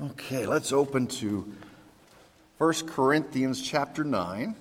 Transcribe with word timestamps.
Okay, 0.00 0.46
let's 0.46 0.70
open 0.72 1.08
to 1.08 1.52
1 2.58 2.72
Corinthians 2.86 3.60
chapter 3.60 4.04
9. 4.04 4.54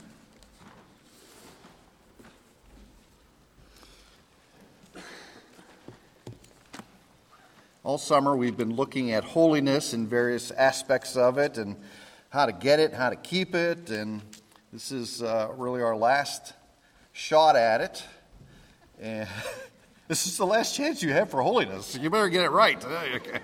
All 7.84 8.00
summer 8.00 8.36
we've 8.36 8.58
been 8.58 8.76
looking 8.76 9.12
at 9.12 9.24
holiness 9.24 9.94
and 9.94 10.08
various 10.08 10.50
aspects 10.50 11.16
of 11.16 11.38
it 11.38 11.60
and 11.60 11.76
how 12.32 12.48
to 12.48 12.52
get 12.52 12.80
it, 12.80 12.96
how 12.96 13.12
to 13.12 13.16
keep 13.16 13.54
it, 13.54 13.92
and 13.92 14.24
this 14.74 14.92
is 14.92 15.22
uh, 15.22 15.50
really 15.56 15.84
our 15.84 15.96
last 15.96 16.54
shot 17.14 17.56
at 17.56 17.82
it. 17.82 18.04
And 19.00 19.30
this 20.08 20.26
is 20.26 20.36
the 20.38 20.48
last 20.48 20.76
chance 20.76 21.04
you 21.04 21.14
have 21.14 21.30
for 21.30 21.44
holiness. 21.44 21.96
You 21.96 22.10
better 22.10 22.30
get 22.30 22.44
it 22.44 22.50
right. 22.50 22.84
Okay. 23.14 23.40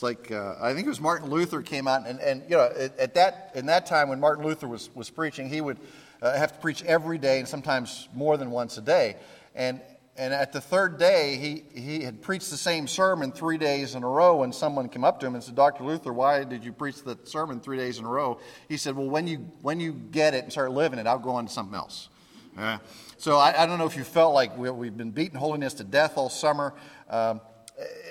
It's 0.00 0.02
like 0.02 0.32
uh, 0.32 0.54
I 0.58 0.72
think 0.72 0.86
it 0.86 0.88
was 0.88 0.98
Martin 0.98 1.28
Luther 1.28 1.60
came 1.60 1.86
out, 1.86 2.06
and, 2.06 2.18
and 2.20 2.42
you 2.48 2.56
know, 2.56 2.70
at, 2.74 2.98
at, 2.98 3.14
that 3.16 3.50
in 3.54 3.66
that 3.66 3.84
time 3.84 4.08
when 4.08 4.18
Martin 4.18 4.46
Luther 4.46 4.66
was 4.66 4.88
was 4.94 5.10
preaching, 5.10 5.46
he 5.46 5.60
would 5.60 5.76
uh, 6.22 6.38
have 6.38 6.54
to 6.54 6.58
preach 6.58 6.82
every 6.84 7.18
day, 7.18 7.38
and 7.38 7.46
sometimes 7.46 8.08
more 8.14 8.38
than 8.38 8.50
once 8.50 8.78
a 8.78 8.80
day. 8.80 9.16
And 9.54 9.82
and 10.16 10.32
at 10.32 10.54
the 10.54 10.60
third 10.62 10.98
day, 10.98 11.36
he 11.36 11.64
he 11.78 12.02
had 12.02 12.22
preached 12.22 12.48
the 12.48 12.56
same 12.56 12.88
sermon 12.88 13.30
three 13.30 13.58
days 13.58 13.94
in 13.94 14.02
a 14.02 14.08
row. 14.08 14.42
And 14.42 14.54
someone 14.54 14.88
came 14.88 15.04
up 15.04 15.20
to 15.20 15.26
him 15.26 15.34
and 15.34 15.44
said, 15.44 15.54
"Dr. 15.54 15.84
Luther, 15.84 16.14
why 16.14 16.44
did 16.44 16.64
you 16.64 16.72
preach 16.72 17.04
the 17.04 17.18
sermon 17.24 17.60
three 17.60 17.76
days 17.76 17.98
in 17.98 18.06
a 18.06 18.08
row?" 18.08 18.40
He 18.70 18.78
said, 18.78 18.96
"Well, 18.96 19.10
when 19.10 19.26
you 19.26 19.50
when 19.60 19.80
you 19.80 19.92
get 19.92 20.32
it 20.32 20.44
and 20.44 20.50
start 20.50 20.72
living 20.72 20.98
it, 20.98 21.06
I'll 21.06 21.18
go 21.18 21.32
on 21.32 21.44
to 21.44 21.52
something 21.52 21.74
else." 21.74 22.08
Uh, 22.56 22.78
so 23.18 23.36
I, 23.36 23.64
I, 23.64 23.66
don't 23.66 23.78
know 23.78 23.84
if 23.84 23.98
you 23.98 24.04
felt 24.04 24.32
like 24.32 24.56
we, 24.56 24.66
have 24.86 24.96
been 24.96 25.10
beating 25.10 25.38
holiness 25.38 25.74
to 25.74 25.84
death 25.84 26.16
all 26.16 26.30
summer. 26.30 26.74
Um, 27.10 27.42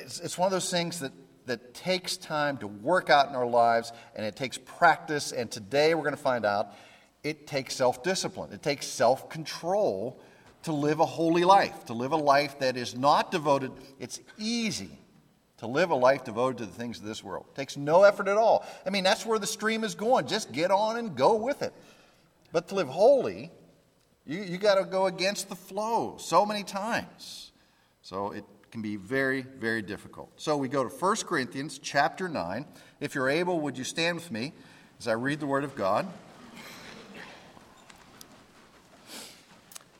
it's, 0.01 0.19
it's 0.19 0.37
one 0.37 0.45
of 0.45 0.51
those 0.51 0.69
things 0.71 0.99
that 0.99 1.11
that 1.45 1.73
takes 1.73 2.17
time 2.17 2.57
to 2.57 2.67
work 2.67 3.09
out 3.09 3.29
in 3.29 3.35
our 3.35 3.47
lives 3.47 3.91
and 4.15 4.25
it 4.25 4.35
takes 4.35 4.57
practice. 4.57 5.31
And 5.31 5.49
today 5.49 5.93
we're 5.93 6.03
going 6.03 6.15
to 6.15 6.21
find 6.21 6.45
out 6.45 6.73
it 7.23 7.47
takes 7.47 7.75
self 7.75 8.03
discipline, 8.03 8.53
it 8.53 8.63
takes 8.63 8.87
self 8.87 9.29
control 9.29 10.19
to 10.63 10.73
live 10.73 10.99
a 10.99 11.05
holy 11.05 11.43
life, 11.43 11.85
to 11.85 11.93
live 11.93 12.11
a 12.11 12.17
life 12.17 12.59
that 12.59 12.75
is 12.77 12.95
not 12.95 13.31
devoted. 13.31 13.71
It's 13.99 14.19
easy 14.37 14.91
to 15.57 15.67
live 15.67 15.89
a 15.89 15.95
life 15.95 16.23
devoted 16.23 16.57
to 16.59 16.65
the 16.65 16.71
things 16.71 16.99
of 16.99 17.05
this 17.05 17.23
world. 17.23 17.45
It 17.49 17.55
takes 17.55 17.77
no 17.77 18.03
effort 18.03 18.27
at 18.27 18.37
all. 18.37 18.65
I 18.85 18.89
mean, 18.89 19.03
that's 19.03 19.25
where 19.25 19.39
the 19.39 19.47
stream 19.47 19.83
is 19.83 19.95
going. 19.95 20.27
Just 20.27 20.51
get 20.51 20.71
on 20.71 20.97
and 20.97 21.15
go 21.15 21.35
with 21.35 21.61
it. 21.61 21.73
But 22.51 22.69
to 22.69 22.75
live 22.75 22.87
holy, 22.87 23.51
you, 24.25 24.41
you 24.41 24.57
got 24.57 24.75
to 24.75 24.85
go 24.85 25.07
against 25.07 25.49
the 25.49 25.55
flow 25.55 26.15
so 26.17 26.45
many 26.45 26.63
times. 26.63 27.51
So 28.01 28.31
it 28.31 28.45
can 28.71 28.81
be 28.81 28.95
very, 28.95 29.41
very 29.41 29.81
difficult. 29.81 30.31
So 30.35 30.57
we 30.57 30.67
go 30.67 30.83
to 30.83 30.89
1 30.89 31.15
Corinthians 31.17 31.79
chapter 31.79 32.27
9. 32.27 32.65
If 32.99 33.15
you're 33.15 33.29
able, 33.29 33.59
would 33.61 33.77
you 33.77 33.83
stand 33.83 34.15
with 34.15 34.31
me 34.31 34.53
as 34.99 35.07
I 35.07 35.13
read 35.13 35.39
the 35.39 35.47
Word 35.47 35.63
of 35.63 35.75
God? 35.75 36.07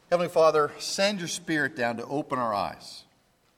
Heavenly 0.10 0.30
Father, 0.30 0.72
send 0.80 1.20
your 1.20 1.28
Spirit 1.28 1.76
down 1.76 1.98
to 1.98 2.06
open 2.06 2.40
our 2.40 2.54
eyes, 2.54 3.04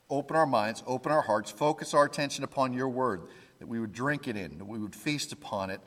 open 0.09 0.36
our 0.36 0.45
minds, 0.45 0.84
open 0.86 1.12
our 1.12 1.22
hearts, 1.22 1.50
focus 1.50 1.94
our 1.94 2.04
attention 2.04 2.44
upon 2.44 2.73
your 2.73 2.89
Word, 2.89 3.22
that 3.59 3.67
we 3.67 3.80
would 3.80 3.94
drink 3.94 4.28
it 4.28 4.36
in, 4.36 4.58
that 4.58 4.66
we 4.66 4.78
would 4.78 4.95
feast 4.95 5.32
upon 5.32 5.70
it, 5.70 5.80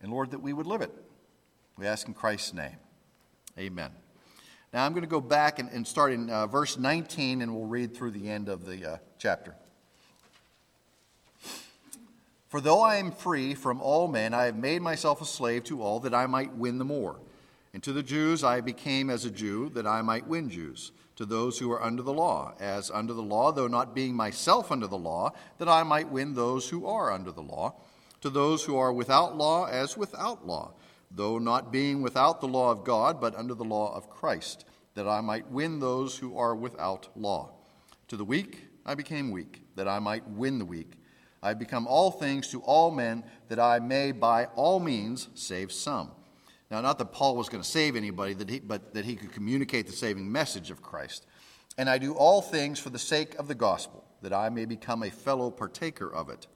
and 0.00 0.10
Lord, 0.10 0.32
that 0.32 0.40
we 0.40 0.52
would 0.52 0.66
live 0.66 0.80
it. 0.80 0.90
We 1.78 1.86
ask 1.86 2.08
in 2.08 2.14
Christ's 2.14 2.52
name. 2.52 2.76
Amen. 3.56 3.90
Now 4.72 4.86
I'm 4.86 4.92
going 4.92 5.02
to 5.02 5.08
go 5.08 5.20
back 5.20 5.58
and, 5.58 5.68
and 5.70 5.86
start 5.86 6.12
in 6.12 6.30
uh, 6.30 6.46
verse 6.46 6.78
19 6.78 7.42
and 7.42 7.54
we'll 7.54 7.66
read 7.66 7.94
through 7.94 8.12
the 8.12 8.30
end 8.30 8.48
of 8.48 8.64
the 8.64 8.92
uh, 8.92 8.96
chapter. 9.18 9.54
For 12.48 12.60
though 12.60 12.80
I 12.80 12.96
am 12.96 13.12
free 13.12 13.54
from 13.54 13.82
all 13.82 14.08
men, 14.08 14.32
I 14.32 14.44
have 14.44 14.56
made 14.56 14.80
myself 14.80 15.20
a 15.20 15.26
slave 15.26 15.64
to 15.64 15.82
all 15.82 16.00
that 16.00 16.14
I 16.14 16.26
might 16.26 16.54
win 16.54 16.78
the 16.78 16.86
more. 16.86 17.16
And 17.74 17.82
to 17.82 17.92
the 17.92 18.02
Jews 18.02 18.42
I 18.42 18.62
became 18.62 19.10
as 19.10 19.26
a 19.26 19.30
Jew 19.30 19.70
that 19.70 19.86
I 19.86 20.00
might 20.00 20.26
win 20.26 20.48
Jews. 20.48 20.92
To 21.16 21.26
those 21.26 21.58
who 21.58 21.70
are 21.70 21.82
under 21.82 22.02
the 22.02 22.12
law, 22.12 22.54
as 22.58 22.90
under 22.90 23.12
the 23.12 23.22
law, 23.22 23.52
though 23.52 23.68
not 23.68 23.94
being 23.94 24.14
myself 24.14 24.72
under 24.72 24.86
the 24.86 24.98
law, 24.98 25.32
that 25.58 25.68
I 25.68 25.82
might 25.82 26.08
win 26.08 26.34
those 26.34 26.70
who 26.70 26.86
are 26.86 27.12
under 27.12 27.30
the 27.30 27.42
law. 27.42 27.74
To 28.22 28.30
those 28.30 28.64
who 28.64 28.76
are 28.78 28.92
without 28.92 29.36
law, 29.36 29.66
as 29.66 29.96
without 29.96 30.46
law 30.46 30.72
though 31.14 31.38
not 31.38 31.72
being 31.72 32.02
without 32.02 32.40
the 32.40 32.48
law 32.48 32.70
of 32.70 32.84
God, 32.84 33.20
but 33.20 33.34
under 33.34 33.54
the 33.54 33.64
law 33.64 33.94
of 33.94 34.08
Christ, 34.08 34.64
that 34.94 35.08
I 35.08 35.20
might 35.20 35.50
win 35.50 35.78
those 35.78 36.16
who 36.16 36.36
are 36.36 36.54
without 36.54 37.08
law. 37.16 37.50
To 38.08 38.16
the 38.16 38.24
weak 38.24 38.68
I 38.84 38.94
became 38.94 39.30
weak, 39.30 39.62
that 39.76 39.88
I 39.88 39.98
might 39.98 40.28
win 40.28 40.58
the 40.58 40.64
weak. 40.64 40.92
I 41.42 41.48
have 41.48 41.58
become 41.58 41.86
all 41.86 42.10
things 42.10 42.48
to 42.48 42.60
all 42.60 42.90
men, 42.90 43.24
that 43.48 43.58
I 43.58 43.78
may 43.78 44.12
by 44.12 44.46
all 44.54 44.80
means 44.80 45.28
save 45.34 45.72
some. 45.72 46.12
Now, 46.70 46.80
not 46.80 46.98
that 46.98 47.12
Paul 47.12 47.36
was 47.36 47.48
going 47.48 47.62
to 47.62 47.68
save 47.68 47.96
anybody, 47.96 48.60
but 48.60 48.94
that 48.94 49.04
he 49.04 49.16
could 49.16 49.32
communicate 49.32 49.86
the 49.86 49.92
saving 49.92 50.30
message 50.30 50.70
of 50.70 50.82
Christ. 50.82 51.26
And 51.76 51.88
I 51.90 51.98
do 51.98 52.14
all 52.14 52.42
things 52.42 52.78
for 52.78 52.90
the 52.90 52.98
sake 52.98 53.34
of 53.36 53.48
the 53.48 53.54
gospel, 53.54 54.04
that 54.22 54.32
I 54.32 54.48
may 54.48 54.64
become 54.64 55.02
a 55.02 55.10
fellow 55.10 55.50
partaker 55.50 56.12
of 56.12 56.28
it. 56.28 56.46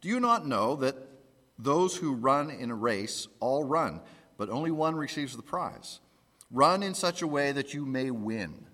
Do 0.00 0.08
you 0.08 0.18
not 0.18 0.46
know 0.46 0.76
that 0.76 0.96
those 1.58 1.96
who 1.96 2.14
run 2.14 2.50
in 2.50 2.70
a 2.70 2.74
race 2.74 3.28
all 3.40 3.64
run, 3.64 4.00
but 4.36 4.50
only 4.50 4.70
one 4.70 4.96
receives 4.96 5.36
the 5.36 5.42
prize. 5.42 6.00
Run 6.50 6.82
in 6.82 6.94
such 6.94 7.22
a 7.22 7.26
way 7.26 7.52
that 7.52 7.72
you 7.72 7.86
may 7.86 8.10
win. 8.10 8.66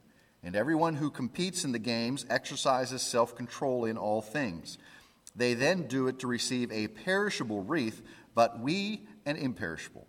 And 0.42 0.56
everyone 0.56 0.94
who 0.94 1.10
competes 1.10 1.64
in 1.64 1.72
the 1.72 1.78
games 1.78 2.24
exercises 2.30 3.02
self 3.02 3.34
control 3.36 3.84
in 3.84 3.96
all 3.96 4.22
things. 4.22 4.78
They 5.34 5.54
then 5.54 5.86
do 5.86 6.08
it 6.08 6.18
to 6.20 6.26
receive 6.26 6.72
a 6.72 6.88
perishable 6.88 7.62
wreath, 7.62 8.02
but 8.34 8.60
we 8.60 9.02
an 9.26 9.36
imperishable. 9.36 10.06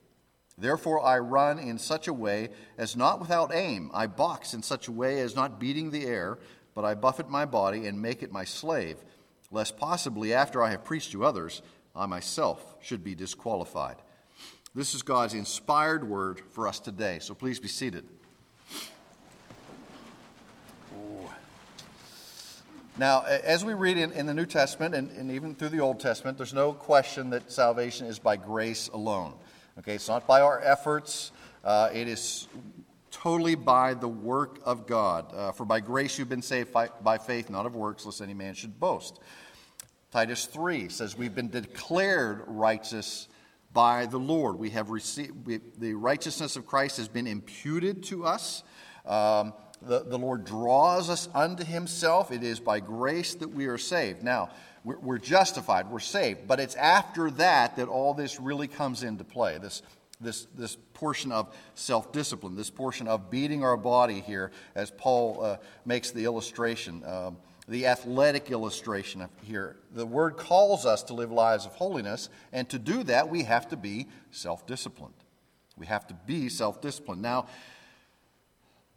Therefore, 0.57 1.03
I 1.05 1.19
run 1.19 1.57
in 1.57 1.77
such 1.77 2.07
a 2.07 2.13
way 2.13 2.49
as 2.77 2.95
not 2.95 3.19
without 3.19 3.53
aim. 3.53 3.91
I 3.93 4.07
box 4.07 4.53
in 4.53 4.61
such 4.61 4.87
a 4.87 4.91
way 4.91 5.21
as 5.21 5.35
not 5.35 5.59
beating 5.59 5.91
the 5.91 6.05
air, 6.05 6.37
but 6.75 6.85
I 6.85 6.95
buffet 6.95 7.29
my 7.29 7.45
body 7.45 7.87
and 7.87 8.01
make 8.01 8.23
it 8.23 8.31
my 8.31 8.43
slave, 8.43 8.97
lest 9.51 9.77
possibly 9.77 10.33
after 10.33 10.61
I 10.61 10.71
have 10.71 10.83
preached 10.83 11.11
to 11.13 11.25
others, 11.25 11.61
I 11.95 12.05
myself 12.05 12.75
should 12.81 13.03
be 13.03 13.15
disqualified. 13.15 13.97
This 14.75 14.93
is 14.93 15.01
God's 15.01 15.33
inspired 15.33 16.07
word 16.07 16.41
for 16.51 16.67
us 16.67 16.79
today, 16.79 17.19
so 17.19 17.33
please 17.33 17.59
be 17.59 17.67
seated. 17.67 18.05
Now, 22.99 23.23
as 23.23 23.63
we 23.63 23.73
read 23.73 23.97
in, 23.97 24.11
in 24.11 24.25
the 24.25 24.33
New 24.33 24.45
Testament 24.45 24.93
and, 24.93 25.09
and, 25.11 25.31
even 25.31 25.55
through 25.55 25.69
the 25.69 25.79
Old 25.79 26.01
Testament, 26.01 26.37
there's 26.37 26.53
no 26.53 26.73
question 26.73 27.29
that 27.29 27.49
salvation 27.49 28.07
is 28.07 28.19
by 28.19 28.35
grace 28.35 28.89
alone. 28.89 29.35
Okay, 29.79 29.95
it's 29.95 30.09
not 30.09 30.27
by 30.27 30.41
our 30.41 30.59
efforts, 30.59 31.31
uh, 31.63 31.89
it 31.93 32.09
is 32.09 32.49
totally 33.09 33.55
by 33.55 33.93
the 33.93 34.07
work 34.07 34.59
of 34.65 34.85
God. 34.85 35.33
Uh, 35.33 35.51
for 35.53 35.63
by 35.63 35.79
grace 35.79 36.19
you've 36.19 36.27
been 36.27 36.41
saved 36.41 36.73
by, 36.73 36.89
by 37.01 37.17
faith, 37.17 37.49
not 37.49 37.65
of 37.65 37.73
works, 37.73 38.05
lest 38.05 38.21
any 38.21 38.33
man 38.33 38.53
should 38.53 38.79
boast. 38.81 39.19
Titus 40.11 40.45
3 40.47 40.89
says 40.89 41.15
we've 41.15 41.35
been 41.35 41.49
declared 41.49 42.43
righteous 42.47 43.27
by 43.71 44.07
the 44.07 44.17
Lord. 44.17 44.57
We 44.57 44.71
have 44.71 44.89
received, 44.89 45.45
we, 45.45 45.59
the 45.77 45.93
righteousness 45.93 46.55
of 46.55 46.65
Christ 46.65 46.97
has 46.97 47.07
been 47.07 47.27
imputed 47.27 48.03
to 48.05 48.25
us. 48.25 48.63
Um, 49.05 49.53
the, 49.81 50.03
the 50.03 50.17
Lord 50.17 50.45
draws 50.45 51.09
us 51.11 51.29
unto 51.33 51.63
himself. 51.63 52.31
It 52.31 52.43
is 52.43 52.59
by 52.59 52.79
grace 52.79 53.35
that 53.35 53.49
we 53.49 53.67
are 53.67 53.77
saved. 53.77 54.23
Now, 54.23 54.49
we're, 54.83 54.97
we're 54.97 55.17
justified, 55.19 55.91
we're 55.91 55.99
saved, 55.99 56.47
but 56.47 56.59
it's 56.59 56.75
after 56.75 57.29
that 57.31 57.75
that 57.75 57.87
all 57.87 58.15
this 58.15 58.39
really 58.39 58.67
comes 58.67 59.03
into 59.03 59.23
play. 59.23 59.59
This, 59.59 59.83
this, 60.19 60.47
this 60.55 60.75
portion 60.95 61.31
of 61.31 61.53
self 61.75 62.11
discipline, 62.11 62.55
this 62.55 62.71
portion 62.71 63.07
of 63.07 63.29
beating 63.29 63.63
our 63.63 63.77
body 63.77 64.21
here, 64.21 64.51
as 64.73 64.89
Paul 64.89 65.43
uh, 65.43 65.57
makes 65.85 66.09
the 66.11 66.25
illustration. 66.25 67.03
Um, 67.05 67.37
the 67.69 67.85
athletic 67.85 68.49
illustration 68.49 69.25
here. 69.43 69.77
The 69.93 70.05
word 70.05 70.37
calls 70.37 70.85
us 70.85 71.03
to 71.03 71.13
live 71.13 71.31
lives 71.31 71.65
of 71.65 71.73
holiness, 71.73 72.29
and 72.51 72.67
to 72.69 72.79
do 72.79 73.03
that, 73.03 73.29
we 73.29 73.43
have 73.43 73.69
to 73.69 73.77
be 73.77 74.07
self 74.31 74.65
disciplined. 74.65 75.13
We 75.77 75.85
have 75.85 76.07
to 76.07 76.13
be 76.25 76.49
self 76.49 76.81
disciplined. 76.81 77.21
Now, 77.21 77.47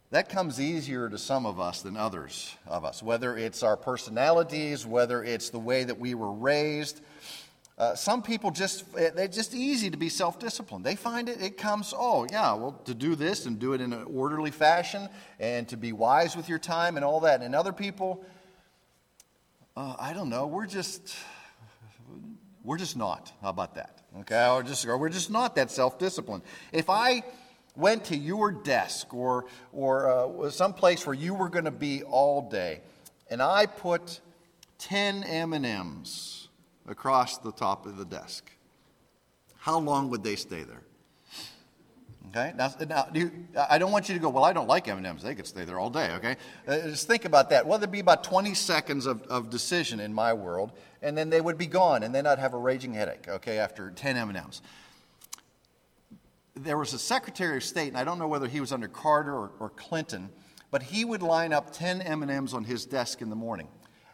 that 0.09 0.29
comes 0.29 0.59
easier 0.59 1.09
to 1.09 1.17
some 1.17 1.45
of 1.45 1.59
us 1.59 1.81
than 1.81 1.97
others 1.97 2.55
of 2.67 2.83
us, 2.83 3.01
whether 3.01 3.37
it's 3.37 3.63
our 3.63 3.77
personalities, 3.77 4.85
whether 4.85 5.23
it's 5.23 5.49
the 5.49 5.59
way 5.59 5.83
that 5.83 5.99
we 5.99 6.13
were 6.13 6.31
raised. 6.31 7.01
Uh, 7.79 7.95
some 7.95 8.21
people 8.21 8.51
just, 8.51 8.91
they're 8.93 9.27
just 9.27 9.55
easy 9.55 9.89
to 9.89 9.97
be 9.97 10.09
self 10.09 10.39
disciplined. 10.39 10.85
They 10.85 10.95
find 10.95 11.29
it, 11.29 11.41
it 11.41 11.57
comes, 11.57 11.93
oh, 11.95 12.27
yeah, 12.31 12.53
well, 12.53 12.79
to 12.85 12.93
do 12.93 13.15
this 13.15 13.45
and 13.45 13.57
do 13.57 13.73
it 13.73 13.81
in 13.81 13.93
an 13.93 14.03
orderly 14.03 14.51
fashion 14.51 15.09
and 15.39 15.67
to 15.69 15.77
be 15.77 15.91
wise 15.91 16.35
with 16.35 16.49
your 16.49 16.59
time 16.59 16.95
and 16.95 17.05
all 17.05 17.21
that. 17.21 17.41
And 17.41 17.55
other 17.55 17.73
people, 17.73 18.23
uh, 19.75 19.95
I 19.99 20.13
don't 20.13 20.29
know, 20.29 20.47
we're 20.47 20.67
just, 20.67 21.15
we're 22.63 22.77
just 22.77 22.95
not. 22.95 23.31
How 23.41 23.49
about 23.49 23.75
that? 23.75 24.01
Okay, 24.21 24.47
or 24.47 24.61
just, 24.61 24.85
or 24.85 24.97
we're 24.97 25.09
just 25.09 25.31
not 25.31 25.55
that 25.55 25.71
self 25.71 25.97
disciplined. 25.97 26.43
If 26.71 26.89
I 26.89 27.23
went 27.75 28.05
to 28.05 28.15
your 28.15 28.51
desk 28.51 29.13
or, 29.13 29.45
or 29.71 30.45
uh, 30.45 30.49
some 30.51 30.73
place 30.73 31.05
where 31.07 31.15
you 31.15 31.33
were 31.33 31.49
going 31.49 31.65
to 31.65 31.71
be 31.71 32.03
all 32.03 32.47
day, 32.49 32.81
and 33.29 33.41
I 33.41 33.65
put 33.65 34.19
10 34.77 35.23
M&Ms 35.23 36.49
across 36.87 37.37
the 37.39 37.51
top 37.51 37.85
of 37.85 37.97
the 37.97 38.05
desk. 38.05 38.51
How 39.57 39.79
long 39.79 40.09
would 40.09 40.23
they 40.23 40.35
stay 40.35 40.63
there? 40.63 40.83
Okay. 42.35 42.51
Now, 42.57 42.73
now 42.89 43.07
you, 43.13 43.31
I 43.69 43.77
don't 43.77 43.91
want 43.91 44.09
you 44.09 44.15
to 44.15 44.21
go. 44.21 44.29
Well, 44.29 44.43
I 44.43 44.53
don't 44.53 44.67
like 44.67 44.87
M&Ms. 44.87 45.21
They 45.21 45.35
could 45.35 45.45
stay 45.45 45.65
there 45.65 45.79
all 45.79 45.91
day. 45.91 46.11
Okay. 46.13 46.35
Uh, 46.67 46.79
just 46.79 47.07
think 47.07 47.25
about 47.25 47.51
that. 47.51 47.67
Well, 47.67 47.77
there'd 47.77 47.91
be 47.91 47.99
about 47.99 48.23
20 48.23 48.55
seconds 48.55 49.05
of, 49.05 49.21
of 49.23 49.51
decision 49.51 49.99
in 49.99 50.11
my 50.11 50.33
world, 50.33 50.71
and 51.03 51.15
then 51.15 51.29
they 51.29 51.41
would 51.41 51.59
be 51.59 51.67
gone, 51.67 52.01
and 52.01 52.13
then 52.13 52.25
I'd 52.25 52.39
have 52.39 52.55
a 52.55 52.57
raging 52.57 52.93
headache. 52.93 53.27
Okay, 53.27 53.59
after 53.59 53.91
10 53.91 54.17
M&Ms. 54.17 54.61
There 56.55 56.77
was 56.77 56.93
a 56.93 56.99
Secretary 56.99 57.57
of 57.57 57.63
State, 57.63 57.89
and 57.89 57.97
I 57.97 58.03
don't 58.03 58.17
know 58.17 58.27
whether 58.27 58.47
he 58.47 58.59
was 58.59 58.71
under 58.71 58.87
Carter 58.87 59.33
or, 59.33 59.51
or 59.59 59.69
Clinton, 59.69 60.29
but 60.71 60.81
he 60.81 61.05
would 61.05 61.21
line 61.21 61.53
up 61.53 61.71
10 61.71 62.01
M&Ms 62.01 62.55
on 62.55 62.63
his 62.63 62.87
desk 62.87 63.21
in 63.21 63.29
the 63.29 63.35
morning, 63.35 63.67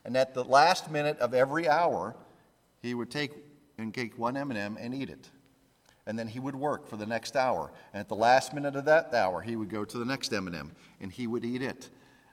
and 0.03 0.17
at 0.17 0.33
the 0.33 0.43
last 0.43 0.91
minute 0.91 1.17
of 1.19 1.33
every 1.33 1.69
hour, 1.69 2.17
he 2.81 2.93
would 2.93 3.11
take 3.11 3.31
and 3.77 3.93
take 3.93 4.17
one 4.17 4.35
M&M 4.35 4.77
and 4.77 4.93
eat 4.93 5.09
it 5.09 5.29
and 6.07 6.17
then 6.17 6.27
he 6.27 6.39
would 6.39 6.55
work 6.55 6.87
for 6.87 6.97
the 6.97 7.05
next 7.05 7.35
hour. 7.35 7.71
And 7.93 7.99
at 7.99 8.07
the 8.07 8.15
last 8.15 8.53
minute 8.53 8.75
of 8.75 8.85
that 8.85 9.13
hour, 9.13 9.41
he 9.41 9.55
would 9.55 9.69
go 9.69 9.85
to 9.85 9.97
the 9.97 10.05
next 10.05 10.33
M&M 10.33 10.71
and 10.99 11.11
he 11.11 11.27
would 11.27 11.45
eat 11.45 11.61
it. 11.61 11.89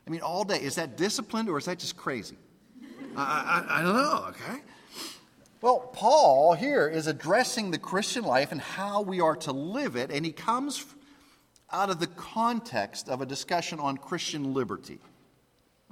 I 0.06 0.10
mean, 0.10 0.20
all 0.20 0.44
day. 0.44 0.58
Is 0.60 0.76
that 0.76 0.96
disciplined 0.96 1.48
or 1.48 1.58
is 1.58 1.64
that 1.64 1.78
just 1.78 1.96
crazy? 1.96 2.36
I, 3.16 3.64
I, 3.68 3.78
I 3.78 3.82
don't 3.82 3.96
know, 3.96 4.24
okay? 4.28 4.60
Well, 5.62 5.90
Paul 5.92 6.54
here 6.54 6.86
is 6.86 7.06
addressing 7.06 7.70
the 7.70 7.78
Christian 7.78 8.24
life 8.24 8.52
and 8.52 8.60
how 8.60 9.02
we 9.02 9.20
are 9.20 9.36
to 9.36 9.52
live 9.52 9.96
it, 9.96 10.10
and 10.10 10.24
he 10.24 10.32
comes 10.32 10.84
out 11.72 11.90
of 11.90 11.98
the 11.98 12.06
context 12.06 13.08
of 13.08 13.20
a 13.20 13.26
discussion 13.26 13.80
on 13.80 13.96
Christian 13.96 14.54
liberty. 14.54 15.00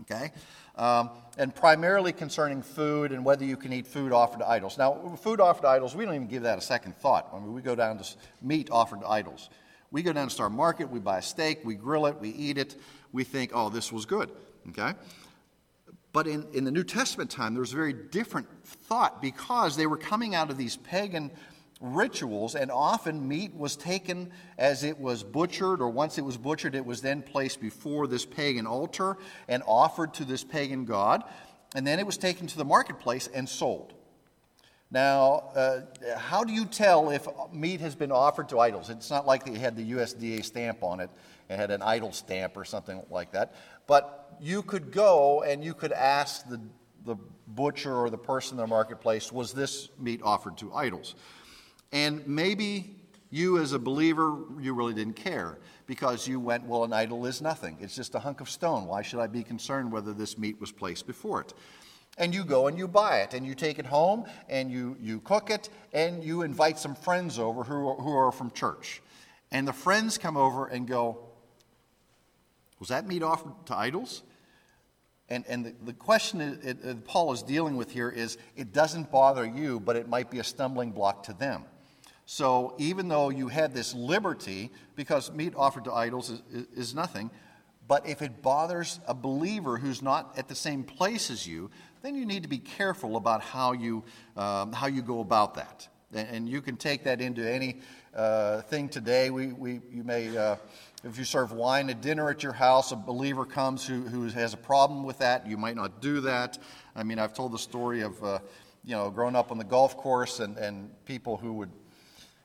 Okay? 0.02 0.32
um, 0.76 1.10
and 1.38 1.54
primarily 1.54 2.12
concerning 2.12 2.62
food 2.62 3.12
and 3.12 3.24
whether 3.24 3.44
you 3.44 3.56
can 3.56 3.72
eat 3.72 3.86
food 3.86 4.12
offered 4.12 4.40
to 4.40 4.48
idols. 4.48 4.76
Now, 4.76 5.16
food 5.20 5.40
offered 5.40 5.62
to 5.62 5.68
idols, 5.68 5.94
we 5.94 6.04
don't 6.04 6.14
even 6.14 6.26
give 6.26 6.42
that 6.42 6.58
a 6.58 6.62
second 6.62 6.96
thought. 6.96 7.28
I 7.32 7.38
mean, 7.38 7.52
we 7.52 7.62
go 7.62 7.74
down 7.74 7.98
to 7.98 8.04
meat 8.42 8.70
offered 8.70 9.00
to 9.00 9.08
idols. 9.08 9.50
We 9.90 10.02
go 10.02 10.12
down 10.12 10.28
to 10.28 10.34
Star 10.34 10.50
Market, 10.50 10.90
we 10.90 10.98
buy 10.98 11.18
a 11.18 11.22
steak, 11.22 11.60
we 11.64 11.76
grill 11.76 12.06
it, 12.06 12.20
we 12.20 12.30
eat 12.30 12.58
it, 12.58 12.76
we 13.12 13.22
think, 13.22 13.52
oh, 13.54 13.68
this 13.68 13.92
was 13.92 14.06
good. 14.06 14.30
Okay? 14.70 14.92
But 16.12 16.26
in, 16.26 16.46
in 16.52 16.64
the 16.64 16.72
New 16.72 16.84
Testament 16.84 17.30
time, 17.30 17.54
there 17.54 17.60
was 17.60 17.72
a 17.72 17.76
very 17.76 17.92
different 17.92 18.48
thought 18.64 19.22
because 19.22 19.76
they 19.76 19.86
were 19.86 19.96
coming 19.96 20.34
out 20.34 20.50
of 20.50 20.56
these 20.56 20.76
pagan 20.76 21.30
rituals, 21.80 22.54
and 22.54 22.70
often 22.70 23.26
meat 23.26 23.54
was 23.54 23.76
taken 23.76 24.30
as 24.58 24.84
it 24.84 24.98
was 24.98 25.22
butchered, 25.22 25.80
or 25.80 25.88
once 25.88 26.18
it 26.18 26.24
was 26.24 26.36
butchered, 26.36 26.74
it 26.74 26.86
was 26.86 27.02
then 27.02 27.22
placed 27.22 27.60
before 27.60 28.06
this 28.06 28.24
pagan 28.24 28.66
altar 28.66 29.16
and 29.48 29.62
offered 29.66 30.14
to 30.14 30.24
this 30.24 30.44
pagan 30.44 30.84
god, 30.84 31.24
and 31.74 31.86
then 31.86 31.98
it 31.98 32.06
was 32.06 32.16
taken 32.16 32.46
to 32.46 32.56
the 32.56 32.64
marketplace 32.64 33.26
and 33.26 33.48
sold. 33.48 33.94
Now, 34.90 35.50
uh, 35.56 35.80
how 36.16 36.44
do 36.44 36.52
you 36.52 36.66
tell 36.66 37.10
if 37.10 37.26
meat 37.52 37.80
has 37.80 37.96
been 37.96 38.12
offered 38.12 38.48
to 38.50 38.60
idols? 38.60 38.90
It's 38.90 39.10
not 39.10 39.26
like 39.26 39.44
they 39.44 39.58
had 39.58 39.76
the 39.76 39.90
USDA 39.92 40.44
stamp 40.44 40.84
on 40.84 41.00
it 41.00 41.10
and 41.48 41.60
had 41.60 41.72
an 41.72 41.82
idol 41.82 42.12
stamp 42.12 42.56
or 42.56 42.64
something 42.64 43.02
like 43.10 43.32
that. 43.32 43.54
But 43.88 44.36
you 44.40 44.62
could 44.62 44.92
go 44.92 45.42
and 45.42 45.64
you 45.64 45.74
could 45.74 45.90
ask 45.90 46.48
the, 46.48 46.60
the 47.04 47.16
butcher 47.48 47.92
or 47.92 48.08
the 48.08 48.18
person 48.18 48.56
in 48.56 48.62
the 48.62 48.68
marketplace, 48.68 49.32
was 49.32 49.52
this 49.52 49.88
meat 49.98 50.20
offered 50.22 50.58
to 50.58 50.72
idols? 50.72 51.16
And 51.94 52.26
maybe 52.26 52.96
you, 53.30 53.58
as 53.58 53.72
a 53.72 53.78
believer, 53.78 54.36
you 54.60 54.74
really 54.74 54.94
didn't 54.94 55.14
care 55.14 55.58
because 55.86 56.26
you 56.26 56.40
went, 56.40 56.66
well, 56.66 56.82
an 56.82 56.92
idol 56.92 57.24
is 57.24 57.40
nothing. 57.40 57.78
It's 57.80 57.94
just 57.94 58.16
a 58.16 58.18
hunk 58.18 58.40
of 58.40 58.50
stone. 58.50 58.86
Why 58.86 59.00
should 59.00 59.20
I 59.20 59.28
be 59.28 59.44
concerned 59.44 59.92
whether 59.92 60.12
this 60.12 60.36
meat 60.36 60.60
was 60.60 60.72
placed 60.72 61.06
before 61.06 61.42
it? 61.42 61.54
And 62.18 62.34
you 62.34 62.44
go 62.44 62.66
and 62.66 62.76
you 62.76 62.88
buy 62.88 63.20
it 63.20 63.32
and 63.32 63.46
you 63.46 63.54
take 63.54 63.78
it 63.78 63.86
home 63.86 64.24
and 64.48 64.72
you, 64.72 64.96
you 65.00 65.20
cook 65.20 65.50
it 65.50 65.68
and 65.92 66.22
you 66.22 66.42
invite 66.42 66.80
some 66.80 66.96
friends 66.96 67.38
over 67.38 67.62
who 67.62 67.88
are, 67.88 67.94
who 67.94 68.16
are 68.16 68.32
from 68.32 68.50
church. 68.50 69.00
And 69.52 69.66
the 69.66 69.72
friends 69.72 70.18
come 70.18 70.36
over 70.36 70.66
and 70.66 70.88
go, 70.88 71.18
Was 72.80 72.88
that 72.88 73.06
meat 73.06 73.22
offered 73.22 73.52
to 73.66 73.76
idols? 73.76 74.24
And, 75.28 75.44
and 75.48 75.64
the, 75.64 75.74
the 75.84 75.92
question 75.92 76.40
it, 76.40 77.04
Paul 77.04 77.32
is 77.32 77.42
dealing 77.44 77.76
with 77.76 77.92
here 77.92 78.10
is 78.10 78.36
it 78.56 78.72
doesn't 78.72 79.12
bother 79.12 79.46
you, 79.46 79.78
but 79.78 79.94
it 79.94 80.08
might 80.08 80.28
be 80.28 80.40
a 80.40 80.44
stumbling 80.44 80.90
block 80.90 81.22
to 81.24 81.32
them. 81.32 81.64
So 82.26 82.74
even 82.78 83.08
though 83.08 83.28
you 83.28 83.48
had 83.48 83.74
this 83.74 83.94
liberty, 83.94 84.70
because 84.96 85.30
meat 85.32 85.54
offered 85.56 85.84
to 85.84 85.92
idols 85.92 86.30
is, 86.30 86.42
is, 86.74 86.94
nothing, 86.94 87.30
but 87.86 88.08
if 88.08 88.22
it 88.22 88.40
bothers 88.40 88.98
a 89.06 89.14
believer 89.14 89.76
who's 89.76 90.00
not 90.00 90.38
at 90.38 90.48
the 90.48 90.54
same 90.54 90.84
place 90.84 91.30
as 91.30 91.46
you, 91.46 91.70
then 92.02 92.14
you 92.14 92.24
need 92.24 92.42
to 92.42 92.48
be 92.48 92.58
careful 92.58 93.16
about 93.16 93.42
how 93.42 93.72
you, 93.72 94.04
um, 94.36 94.72
how 94.72 94.86
you 94.86 95.02
go 95.02 95.20
about 95.20 95.54
that. 95.56 95.86
And, 96.14 96.28
and, 96.28 96.48
you 96.48 96.62
can 96.62 96.76
take 96.76 97.04
that 97.04 97.20
into 97.20 97.46
any 97.46 97.80
uh, 98.14 98.62
thing 98.62 98.88
today. 98.88 99.30
We, 99.30 99.48
we, 99.48 99.80
you 99.92 100.04
may, 100.04 100.34
uh, 100.34 100.56
if 101.02 101.18
you 101.18 101.24
serve 101.24 101.52
wine 101.52 101.90
at 101.90 102.00
dinner 102.00 102.30
at 102.30 102.42
your 102.42 102.52
house, 102.52 102.92
a 102.92 102.96
believer 102.96 103.44
comes 103.44 103.86
who, 103.86 104.02
who 104.02 104.28
has 104.28 104.54
a 104.54 104.58
problem 104.58 105.02
with 105.02 105.18
that. 105.18 105.46
You 105.46 105.58
might 105.58 105.76
not 105.76 106.00
do 106.00 106.20
that. 106.20 106.58
I 106.94 107.02
mean, 107.02 107.18
I've 107.18 107.34
told 107.34 107.52
the 107.52 107.58
story 107.58 108.02
of, 108.02 108.22
uh, 108.24 108.38
you 108.84 108.94
know, 108.94 109.10
growing 109.10 109.34
up 109.36 109.50
on 109.50 109.58
the 109.58 109.64
golf 109.64 109.96
course 109.96 110.40
and, 110.40 110.56
and 110.56 110.90
people 111.04 111.36
who 111.36 111.54
would 111.54 111.70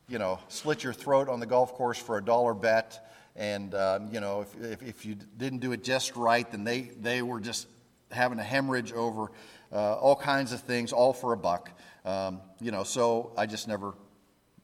you 0.09 0.19
know, 0.19 0.39
slit 0.47 0.83
your 0.83 0.94
throat 0.94 1.29
on 1.29 1.39
the 1.39 1.45
golf 1.45 1.73
course 1.73 1.97
for 1.97 2.17
a 2.17 2.23
dollar 2.23 2.53
bet. 2.53 3.07
And, 3.35 3.73
um, 3.75 4.09
you 4.11 4.19
know, 4.19 4.41
if, 4.41 4.61
if, 4.61 4.81
if, 4.83 5.06
you 5.06 5.15
didn't 5.15 5.59
do 5.59 5.71
it 5.71 5.83
just 5.83 6.15
right, 6.15 6.50
then 6.50 6.63
they, 6.63 6.91
they 7.00 7.21
were 7.21 7.39
just 7.39 7.67
having 8.11 8.39
a 8.39 8.44
hemorrhage 8.44 8.91
over 8.91 9.31
uh, 9.71 9.95
all 9.95 10.15
kinds 10.15 10.51
of 10.51 10.61
things, 10.61 10.91
all 10.91 11.13
for 11.13 11.33
a 11.33 11.38
buck. 11.38 11.71
Um, 12.03 12.41
you 12.59 12.71
know, 12.71 12.83
so 12.83 13.31
I 13.38 13.45
just 13.45 13.67
never 13.67 13.94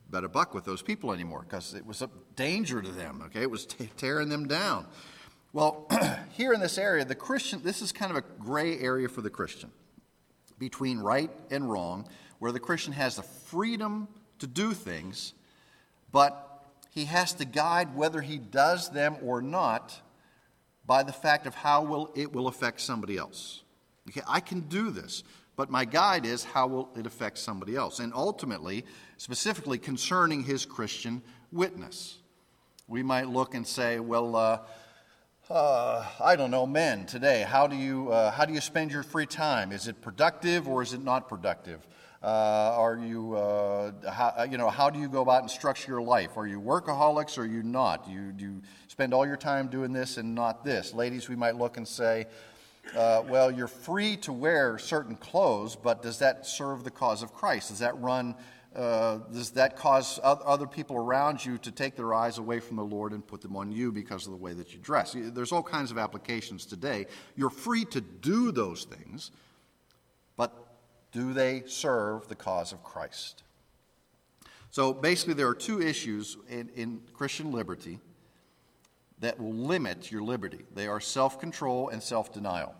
bet 0.09 0.23
a 0.23 0.29
buck 0.29 0.53
with 0.53 0.65
those 0.65 0.81
people 0.81 1.11
anymore 1.13 1.45
because 1.47 1.73
it 1.73 1.85
was 1.85 2.01
a 2.01 2.09
danger 2.35 2.81
to 2.81 2.91
them, 2.91 3.21
okay? 3.27 3.41
It 3.41 3.51
was 3.51 3.65
t- 3.65 3.89
tearing 3.97 4.29
them 4.29 4.47
down. 4.47 4.87
Well, 5.53 5.87
here 6.31 6.53
in 6.53 6.59
this 6.59 6.77
area, 6.77 7.05
the 7.05 7.15
Christian, 7.15 7.61
this 7.63 7.81
is 7.81 7.91
kind 7.91 8.11
of 8.11 8.17
a 8.17 8.23
gray 8.39 8.79
area 8.79 9.07
for 9.07 9.21
the 9.21 9.29
Christian 9.29 9.71
between 10.57 10.99
right 10.99 11.31
and 11.51 11.69
wrong, 11.69 12.07
where 12.39 12.51
the 12.51 12.59
Christian 12.59 12.93
has 12.93 13.15
the 13.15 13.23
freedom 13.23 14.07
to 14.39 14.47
do 14.47 14.73
things, 14.73 15.33
but 16.11 16.63
he 16.89 17.05
has 17.05 17.33
to 17.33 17.45
guide 17.45 17.95
whether 17.95 18.21
he 18.21 18.37
does 18.37 18.89
them 18.89 19.17
or 19.21 19.41
not 19.41 20.01
by 20.85 21.03
the 21.03 21.11
fact 21.11 21.47
of 21.47 21.55
how 21.55 21.83
will 21.83 22.11
it 22.15 22.31
will 22.31 22.47
affect 22.47 22.79
somebody 22.81 23.17
else. 23.17 23.63
Okay, 24.09 24.21
I 24.27 24.39
can 24.39 24.61
do 24.61 24.91
this, 24.91 25.23
but 25.55 25.69
my 25.69 25.83
guide 25.83 26.25
is 26.25 26.43
how 26.43 26.67
will 26.67 26.89
it 26.95 27.05
affect 27.05 27.37
somebody 27.37 27.75
else, 27.75 27.99
and 27.99 28.13
ultimately, 28.13 28.85
specifically 29.17 29.77
concerning 29.77 30.43
his 30.43 30.65
Christian 30.65 31.21
witness. 31.51 32.17
We 32.87 33.03
might 33.03 33.27
look 33.29 33.55
and 33.55 33.65
say, 33.65 33.99
well. 33.99 34.35
Uh, 34.35 34.59
uh, 35.47 36.03
I 36.23 36.35
don't 36.35 36.49
know, 36.49 36.65
men 36.65 37.05
today. 37.05 37.45
How 37.47 37.67
do 37.67 37.75
you 37.75 38.09
uh, 38.11 38.31
how 38.31 38.45
do 38.45 38.53
you 38.53 38.61
spend 38.61 38.91
your 38.91 39.03
free 39.03 39.27
time? 39.27 39.71
Is 39.71 39.87
it 39.87 40.01
productive 40.01 40.67
or 40.67 40.81
is 40.81 40.93
it 40.93 41.03
not 41.03 41.29
productive? 41.29 41.85
Uh, 42.25 42.73
are 42.75 42.97
you, 42.97 43.35
uh, 43.35 43.91
how, 44.11 44.33
uh, 44.39 44.47
you 44.49 44.57
know, 44.57 44.67
how 44.67 44.89
do 44.89 44.97
you 44.97 45.07
go 45.07 45.21
about 45.21 45.43
and 45.43 45.51
structure 45.51 45.91
your 45.91 46.01
life? 46.01 46.37
Are 46.37 46.47
you 46.47 46.59
workaholics 46.59 47.37
or 47.37 47.41
are 47.41 47.45
you 47.45 47.61
not? 47.61 48.07
Do 48.07 48.11
you, 48.11 48.31
do 48.31 48.43
you 48.45 48.61
spend 48.87 49.13
all 49.13 49.27
your 49.27 49.37
time 49.37 49.67
doing 49.67 49.93
this 49.93 50.17
and 50.17 50.33
not 50.33 50.65
this? 50.65 50.91
Ladies, 50.91 51.29
we 51.29 51.35
might 51.35 51.55
look 51.55 51.77
and 51.77 51.87
say, 51.87 52.25
uh, 52.97 53.21
well, 53.29 53.51
you're 53.51 53.67
free 53.67 54.17
to 54.17 54.33
wear 54.33 54.79
certain 54.79 55.15
clothes, 55.15 55.75
but 55.75 56.01
does 56.01 56.17
that 56.17 56.47
serve 56.47 56.83
the 56.83 56.89
cause 56.89 57.21
of 57.21 57.31
Christ? 57.31 57.69
Does 57.69 57.77
that 57.77 57.95
run, 57.99 58.33
uh, 58.75 59.17
does 59.31 59.51
that 59.51 59.75
cause 59.75 60.19
other 60.23 60.65
people 60.65 60.95
around 60.95 61.45
you 61.45 61.59
to 61.59 61.69
take 61.69 61.95
their 61.95 62.15
eyes 62.15 62.39
away 62.39 62.59
from 62.59 62.77
the 62.77 62.83
Lord 62.83 63.11
and 63.11 63.25
put 63.25 63.41
them 63.41 63.55
on 63.55 63.71
you 63.71 63.91
because 63.91 64.25
of 64.25 64.31
the 64.31 64.37
way 64.37 64.53
that 64.53 64.73
you 64.73 64.79
dress? 64.79 65.15
There's 65.15 65.51
all 65.51 65.61
kinds 65.61 65.91
of 65.91 65.99
applications 65.99 66.65
today. 66.65 67.05
You're 67.35 67.51
free 67.51 67.85
to 67.85 68.01
do 68.01 68.51
those 68.51 68.85
things, 68.85 69.29
do 71.15 71.31
they 71.31 71.63
serve 71.65 72.27
the 72.27 72.35
cause 72.35 72.73
of 72.73 72.83
Christ? 72.83 73.43
So 74.69 74.91
basically, 74.91 75.33
there 75.35 75.47
are 75.47 75.55
two 75.55 75.81
issues 75.81 76.35
in, 76.49 76.69
in 76.75 76.99
Christian 77.13 77.53
liberty 77.53 78.01
that 79.19 79.39
will 79.39 79.53
limit 79.53 80.11
your 80.11 80.21
liberty 80.21 80.65
they 80.75 80.87
are 80.87 80.99
self 80.99 81.39
control 81.39 81.87
and 81.87 82.03
self 82.03 82.33
denial. 82.33 82.75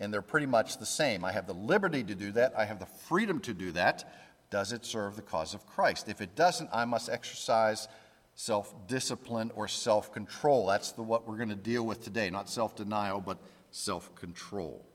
And 0.00 0.12
they're 0.12 0.22
pretty 0.22 0.46
much 0.46 0.78
the 0.78 0.86
same. 0.86 1.24
I 1.24 1.30
have 1.30 1.46
the 1.46 1.54
liberty 1.54 2.02
to 2.02 2.16
do 2.16 2.32
that, 2.32 2.52
I 2.58 2.64
have 2.64 2.80
the 2.80 2.86
freedom 2.86 3.38
to 3.40 3.54
do 3.54 3.70
that. 3.72 4.12
Does 4.50 4.72
it 4.72 4.84
serve 4.84 5.14
the 5.14 5.22
cause 5.22 5.54
of 5.54 5.64
Christ? 5.64 6.08
If 6.08 6.20
it 6.20 6.34
doesn't, 6.34 6.70
I 6.72 6.84
must 6.84 7.08
exercise 7.08 7.86
self 8.34 8.74
discipline 8.88 9.52
or 9.54 9.68
self 9.68 10.12
control. 10.12 10.66
That's 10.66 10.90
the, 10.90 11.04
what 11.04 11.28
we're 11.28 11.36
going 11.36 11.50
to 11.50 11.54
deal 11.54 11.86
with 11.86 12.02
today. 12.02 12.28
Not 12.28 12.50
self 12.50 12.74
denial, 12.74 13.20
but 13.20 13.38
self 13.70 14.12
control. 14.16 14.87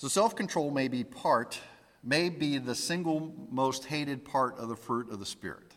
So 0.00 0.08
self 0.08 0.34
control 0.34 0.70
may 0.70 0.88
be 0.88 1.04
part, 1.04 1.60
may 2.02 2.30
be 2.30 2.56
the 2.56 2.74
single 2.74 3.34
most 3.50 3.84
hated 3.84 4.24
part 4.24 4.56
of 4.56 4.70
the 4.70 4.74
fruit 4.74 5.10
of 5.10 5.18
the 5.18 5.26
Spirit. 5.26 5.74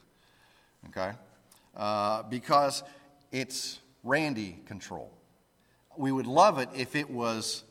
Okay? 0.87 1.11
Uh, 1.75 2.23
because 2.23 2.83
it's 3.33 3.81
Randy 4.01 4.61
control. 4.65 5.11
We 5.97 6.13
would 6.13 6.25
love 6.25 6.57
it 6.57 6.69
if 6.73 6.95
it 6.95 7.09
was 7.09 7.65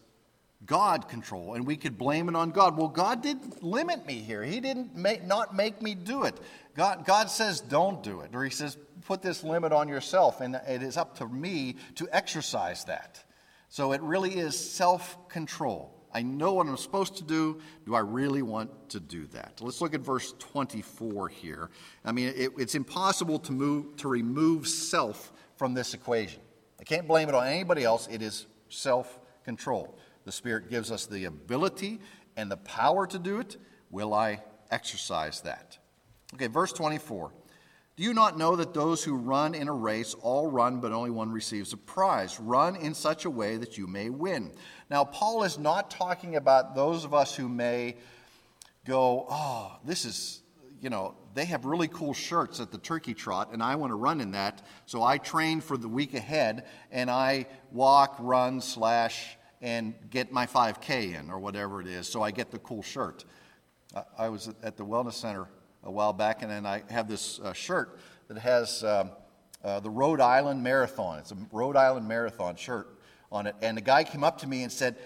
God 0.67 1.09
control, 1.09 1.55
and 1.55 1.67
we 1.67 1.75
could 1.75 1.97
blame 1.97 2.29
it 2.29 2.37
on 2.37 2.51
God. 2.51 2.77
Well, 2.77 2.89
God 2.89 3.23
didn't 3.23 3.63
limit 3.63 4.05
me 4.05 4.17
here. 4.17 4.45
He 4.45 4.61
didn't 4.61 4.95
make, 4.95 5.25
not 5.25 5.57
make 5.57 5.81
me 5.81 5.95
do 5.95 6.25
it. 6.25 6.39
God, 6.77 7.07
God 7.07 7.31
says, 7.31 7.63
don't 7.63 8.03
do 8.03 8.21
it. 8.21 8.35
Or 8.35 8.45
He 8.45 8.51
says, 8.51 8.77
put 9.07 9.23
this 9.23 9.43
limit 9.43 9.73
on 9.73 9.89
yourself, 9.89 10.43
and 10.43 10.57
it 10.69 10.83
is 10.83 10.99
up 10.99 11.17
to 11.17 11.27
me 11.27 11.77
to 11.95 12.07
exercise 12.13 12.85
that. 12.85 13.25
So 13.71 13.93
it 13.93 14.03
really 14.03 14.37
is 14.37 14.55
self 14.55 15.31
control. 15.31 15.99
I 16.15 16.23
know 16.23 16.55
what 16.55 16.67
I'm 16.67 16.77
supposed 16.77 17.17
to 17.17 17.25
do. 17.25 17.61
Do 17.87 17.95
I 17.95 18.01
really 18.01 18.43
want 18.43 18.91
to 18.91 19.01
do 19.01 19.27
that? 19.29 19.61
Let's 19.61 19.81
look 19.81 19.95
at 19.95 20.01
verse 20.01 20.35
24 20.39 21.29
here. 21.29 21.71
I 22.05 22.13
mean, 22.13 22.33
it, 22.37 22.53
it's 22.59 22.75
impossible 22.75 23.39
to, 23.41 23.53
move, 23.53 23.97
to 23.97 24.09
remove 24.09 24.69
self 24.69 25.33
from 25.57 25.75
this 25.75 25.95
equation. 25.95 26.41
I 26.81 26.85
can't 26.85 27.07
blame 27.07 27.29
it 27.29 27.35
on 27.35 27.47
anybody 27.47 27.85
else. 27.85 28.09
It 28.11 28.23
is 28.23 28.47
self 28.69 29.19
control. 29.45 29.99
The 30.25 30.33
Spirit 30.33 30.69
gives 30.71 30.91
us 30.91 31.07
the 31.07 31.25
ability 31.25 32.01
and 32.37 32.51
the 32.51 32.57
power 32.59 33.07
to 33.07 33.19
do 33.19 33.41
it. 33.41 33.57
Will 33.91 34.15
I 34.15 34.43
exercise 34.71 35.41
that? 35.43 35.79
Okay, 36.35 36.47
verse 36.47 36.73
24. 36.73 37.33
Do 37.95 38.03
you 38.03 38.15
not 38.15 38.39
know 38.39 38.57
that 38.57 38.73
those 38.73 39.05
who 39.05 39.15
run 39.15 39.55
in 39.55 39.69
a 39.69 39.73
race 39.73 40.15
all 40.15 40.51
run, 40.51 40.81
but 40.81 40.93
only 40.93 41.11
one 41.11 41.31
receives 41.31 41.75
a 41.75 41.77
prize? 41.77 42.41
Run 42.41 42.75
in 42.75 42.95
such 42.95 43.27
a 43.27 43.31
way 43.31 43.59
that 43.59 43.77
you 43.77 43.87
may 43.87 44.09
win. 44.09 44.53
Now, 44.93 45.05
Paul 45.05 45.45
is 45.45 45.57
not 45.57 45.91
talking 45.91 46.37
about 46.37 46.75
those 46.75 47.07
of 47.07 47.15
us 47.15 47.35
who 47.35 47.49
may 47.49 47.97
go, 48.85 49.27
oh, 49.31 49.79
this 49.87 50.05
is, 50.05 50.43
you 50.83 50.91
know, 50.91 51.15
they 51.33 51.47
have 51.47 51.65
really 51.65 51.89
cool 51.89 52.13
shirts 52.13 52.61
at 52.61 52.71
the 52.71 52.77
turkey 52.77 53.15
trot, 53.15 53.55
and 53.55 53.63
I 53.63 53.75
want 53.77 53.91
to 53.91 53.95
run 53.95 54.21
in 54.21 54.33
that. 54.33 54.61
So 54.85 55.03
I 55.03 55.17
train 55.17 55.63
for 55.63 55.79
the 55.79 55.89
week 55.89 56.13
ahead, 56.13 56.67
and 56.91 57.11
I 57.11 57.47
walk, 57.71 58.17
run, 58.19 58.61
slash, 58.61 59.39
and 59.63 59.95
get 60.11 60.31
my 60.31 60.45
5K 60.45 61.19
in, 61.19 61.31
or 61.31 61.39
whatever 61.39 61.81
it 61.81 61.87
is, 61.87 62.07
so 62.07 62.21
I 62.21 62.31
get 62.31 62.51
the 62.51 62.59
cool 62.59 62.83
shirt. 62.83 63.25
I 64.19 64.29
was 64.29 64.51
at 64.63 64.77
the 64.77 64.85
Wellness 64.85 65.15
Center 65.15 65.49
a 65.85 65.91
while 65.91 66.13
back, 66.13 66.43
and 66.43 66.51
then 66.51 66.67
I 66.67 66.83
have 66.91 67.09
this 67.09 67.41
uh, 67.41 67.55
shirt 67.55 67.99
that 68.29 68.37
has 68.37 68.85
um, 68.85 69.13
uh, 69.65 69.81
the 69.81 69.89
Rhode 69.89 70.21
Island 70.21 70.63
Marathon. 70.63 71.19
It's 71.19 71.33
a 71.33 71.37
Rhode 71.51 71.77
Island 71.77 72.07
Marathon 72.07 72.57
shirt 72.57 72.99
on 73.33 73.47
it. 73.47 73.57
And 73.63 73.77
the 73.77 73.83
guy 73.83 74.05
came 74.05 74.23
up 74.23 74.39
to 74.39 74.47
me 74.47 74.63
and 74.63 74.71
said, 74.71 74.97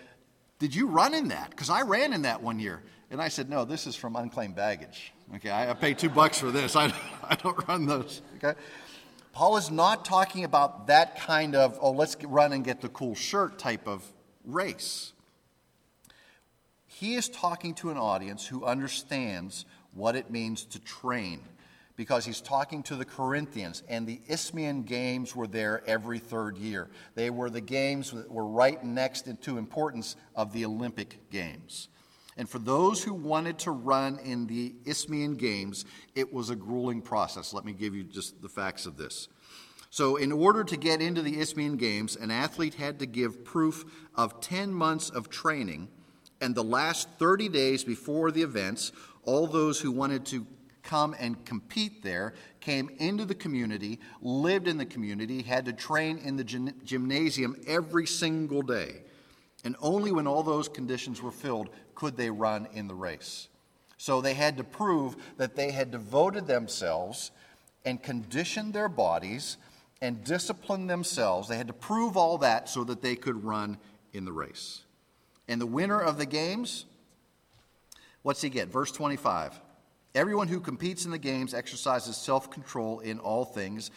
Did 0.59 0.75
you 0.75 0.89
run 0.89 1.15
in 1.15 1.29
that? 1.29 1.51
Because 1.51 1.71
I 1.71 1.83
ran 1.83 2.13
in 2.13 2.23
that 2.23 2.43
one 2.43 2.59
year. 2.59 2.83
And 3.11 3.23
I 3.23 3.29
said, 3.29 3.49
No, 3.49 3.65
this 3.65 3.87
is 3.87 3.97
from 3.97 4.17
unclaimed 4.17 4.57
baggage. 4.57 5.13
Okay, 5.37 5.51
I, 5.51 5.71
I 5.71 5.75
pay 5.75 5.95
two 5.95 6.11
bucks 6.11 6.39
for 6.39 6.51
this. 6.51 6.77
I, 6.77 6.93
I 7.23 7.37
don't 7.37 7.67
run 7.69 7.87
those. 7.87 8.21
Okay. 8.37 8.59
Paul 9.33 9.57
is 9.59 9.71
not 9.71 10.05
talking 10.05 10.45
about 10.45 10.87
that 10.87 11.21
kind 11.21 11.55
of, 11.55 11.79
oh, 11.81 11.91
let's 11.91 12.17
run 12.25 12.53
and 12.53 12.65
get 12.65 12.81
the 12.81 12.89
cool 12.89 13.15
shirt 13.15 13.59
type 13.59 13.87
of 13.87 14.03
race. 14.45 15.13
He 16.87 17.15
is 17.17 17.29
talking 17.29 17.75
to 17.75 17.91
an 17.91 17.99
audience 17.99 18.47
who 18.47 18.65
understands 18.65 19.67
what 19.93 20.17
it 20.17 20.31
means 20.31 20.65
to 20.65 20.79
train 20.79 21.43
because 21.97 22.27
he's 22.27 22.43
talking 22.43 22.83
to 22.85 22.95
the 22.95 23.05
Corinthians, 23.05 23.83
and 23.89 24.07
the 24.07 24.21
Isthmian 24.29 24.83
Games 24.83 25.35
were 25.35 25.47
there 25.47 25.83
every 25.87 26.19
third 26.19 26.59
year. 26.59 26.91
They 27.15 27.31
were 27.31 27.49
the 27.49 27.63
games 27.63 28.11
that 28.11 28.31
were 28.31 28.47
right 28.47 28.83
next 28.85 29.27
into 29.27 29.59
importance 29.59 30.15
of 30.35 30.53
the 30.53 30.65
Olympic 30.67 31.31
Games. 31.31 31.89
And 32.37 32.49
for 32.49 32.59
those 32.59 33.03
who 33.03 33.15
wanted 33.15 33.59
to 33.61 33.71
run 33.71 34.19
in 34.19 34.47
the 34.47 34.75
Isthmian 34.85 35.37
Games, 35.37 35.87
it 36.15 36.33
was 36.33 36.51
a 36.51 36.57
grueling 36.57 37.01
process. 37.01 37.55
Let 37.55 37.65
me 37.65 37.73
give 37.73 37.95
you 37.95 38.05
just 38.05 38.43
the 38.43 38.49
facts 38.49 38.85
of 38.85 38.99
this. 38.99 39.29
So, 39.89 40.17
in 40.17 40.33
order 40.33 40.63
to 40.63 40.77
get 40.77 41.01
into 41.01 41.23
the 41.23 41.41
Isthmian 41.41 41.79
Games, 41.79 42.17
an 42.17 42.31
athlete 42.31 42.75
had 42.75 42.99
to 42.99 43.07
give 43.07 43.45
proof 43.45 43.85
of 44.15 44.43
10 44.43 44.75
months 44.75 45.09
of 45.09 45.31
training, 45.31 45.89
and 46.43 46.55
the 46.55 46.65
last 46.65 47.09
30 47.19 47.49
days 47.49 47.85
before 47.85 48.31
the 48.31 48.43
events, 48.43 48.93
all 49.23 49.47
those 49.47 49.81
who 49.81 49.91
wanted 49.91 50.27
to 50.27 50.47
come 50.87 51.15
and 51.19 51.45
compete 51.45 52.03
there 52.03 52.33
came 52.61 52.91
into 52.99 53.27
the 53.27 53.35
community, 53.35 54.01
lived 54.23 54.67
in 54.67 54.79
the 54.79 54.87
community, 54.87 55.43
had 55.43 55.67
to 55.67 55.73
train 55.73 56.17
in 56.19 56.37
the 56.37 56.45
gymnasium 56.45 57.57
every 57.67 58.07
single 58.07 58.63
day. 58.63 59.03
And 59.65 59.77
only 59.81 60.13
when 60.13 60.27
all 60.27 60.43
those 60.43 60.69
conditions 60.69 61.21
were 61.21 61.31
filled 61.31 61.69
could 61.95 62.17
they 62.17 62.31
run 62.31 62.69
in 62.73 62.89
the 62.89 62.95
race. 62.95 63.49
So 63.99 64.21
they 64.21 64.35
had 64.35 64.57
to 64.57 64.65
prove 64.65 65.17
that 65.37 65.57
they 65.57 65.73
had 65.73 65.91
devoted 65.91 66.47
themselves 66.47 67.33
and 67.85 68.03
conditioned 68.03 68.73
their 68.73 68.89
bodies 68.89 69.57
and 70.01 70.23
disciplined 70.25 70.89
themselves. 70.89 71.49
They 71.49 71.57
had 71.57 71.69
to 71.69 71.73
prove 71.73 72.17
all 72.17 72.39
that 72.39 72.69
so 72.69 72.85
that 72.85 73.03
they 73.03 73.17
could 73.17 73.45
run 73.45 73.79
in 74.13 74.25
the 74.25 74.33
race. 74.33 74.83
And 75.49 75.61
the 75.61 75.67
winner 75.67 76.01
of 76.01 76.19
the 76.19 76.27
games 76.27 76.85
What's 78.27 78.43
he 78.43 78.49
get? 78.49 78.67
Verse 78.67 78.91
25. 78.91 79.53
Everyone 80.17 80.49
who 80.49 80.61
competes 80.61 81.05
in 81.05 81.11
the 81.11 81.19
games 81.19 81.53
exercises 81.53 82.17
self 82.17 82.51
control 82.51 83.01
in 83.01 83.19
all 83.19 83.45
things. 83.45 83.91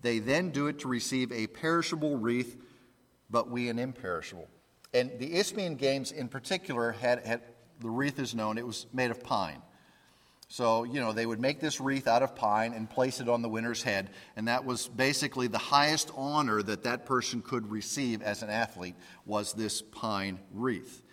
They 0.00 0.18
then 0.18 0.50
do 0.50 0.66
it 0.66 0.80
to 0.80 0.88
receive 0.88 1.30
a 1.30 1.46
perishable 1.46 2.16
wreath, 2.16 2.60
but 3.30 3.48
we 3.48 3.68
an 3.68 3.78
imperishable. 3.78 4.48
And 4.92 5.12
the 5.20 5.32
Isthmian 5.32 5.76
Games 5.76 6.10
in 6.10 6.26
particular 6.26 6.90
had, 6.90 7.24
had 7.24 7.42
the 7.78 7.88
wreath 7.88 8.18
is 8.18 8.34
known, 8.34 8.58
it 8.58 8.66
was 8.66 8.86
made 8.92 9.12
of 9.12 9.22
pine. 9.22 9.62
So, 10.48 10.82
you 10.82 10.98
know, 10.98 11.12
they 11.12 11.24
would 11.24 11.38
make 11.38 11.60
this 11.60 11.80
wreath 11.80 12.08
out 12.08 12.24
of 12.24 12.34
pine 12.34 12.72
and 12.72 12.90
place 12.90 13.20
it 13.20 13.28
on 13.28 13.40
the 13.40 13.48
winner's 13.48 13.84
head, 13.84 14.10
and 14.34 14.48
that 14.48 14.64
was 14.64 14.88
basically 14.88 15.46
the 15.46 15.58
highest 15.58 16.10
honor 16.16 16.60
that 16.64 16.82
that 16.82 17.06
person 17.06 17.42
could 17.42 17.70
receive 17.70 18.22
as 18.22 18.42
an 18.42 18.50
athlete 18.50 18.96
was 19.24 19.52
this 19.52 19.82
pine 19.82 20.40
wreath. 20.52 21.04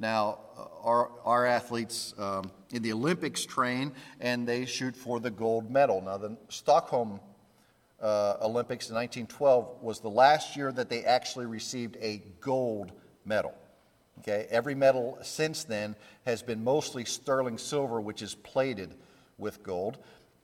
Now, 0.00 0.38
our, 0.82 1.10
our 1.26 1.44
athletes 1.46 2.14
um, 2.18 2.50
in 2.72 2.82
the 2.82 2.92
Olympics 2.92 3.44
train 3.44 3.92
and 4.18 4.48
they 4.48 4.64
shoot 4.64 4.96
for 4.96 5.20
the 5.20 5.30
gold 5.30 5.70
medal. 5.70 6.00
Now, 6.00 6.16
the 6.16 6.38
Stockholm 6.48 7.20
uh, 8.00 8.36
Olympics 8.40 8.88
in 8.88 8.96
1912 8.96 9.82
was 9.82 10.00
the 10.00 10.08
last 10.08 10.56
year 10.56 10.72
that 10.72 10.88
they 10.88 11.04
actually 11.04 11.44
received 11.44 11.98
a 12.00 12.22
gold 12.40 12.92
medal. 13.26 13.54
Okay, 14.20 14.46
every 14.50 14.74
medal 14.74 15.18
since 15.22 15.64
then 15.64 15.94
has 16.26 16.42
been 16.42 16.64
mostly 16.64 17.04
sterling 17.04 17.58
silver, 17.58 18.00
which 18.00 18.22
is 18.22 18.34
plated 18.34 18.94
with 19.38 19.62
gold. 19.62 19.98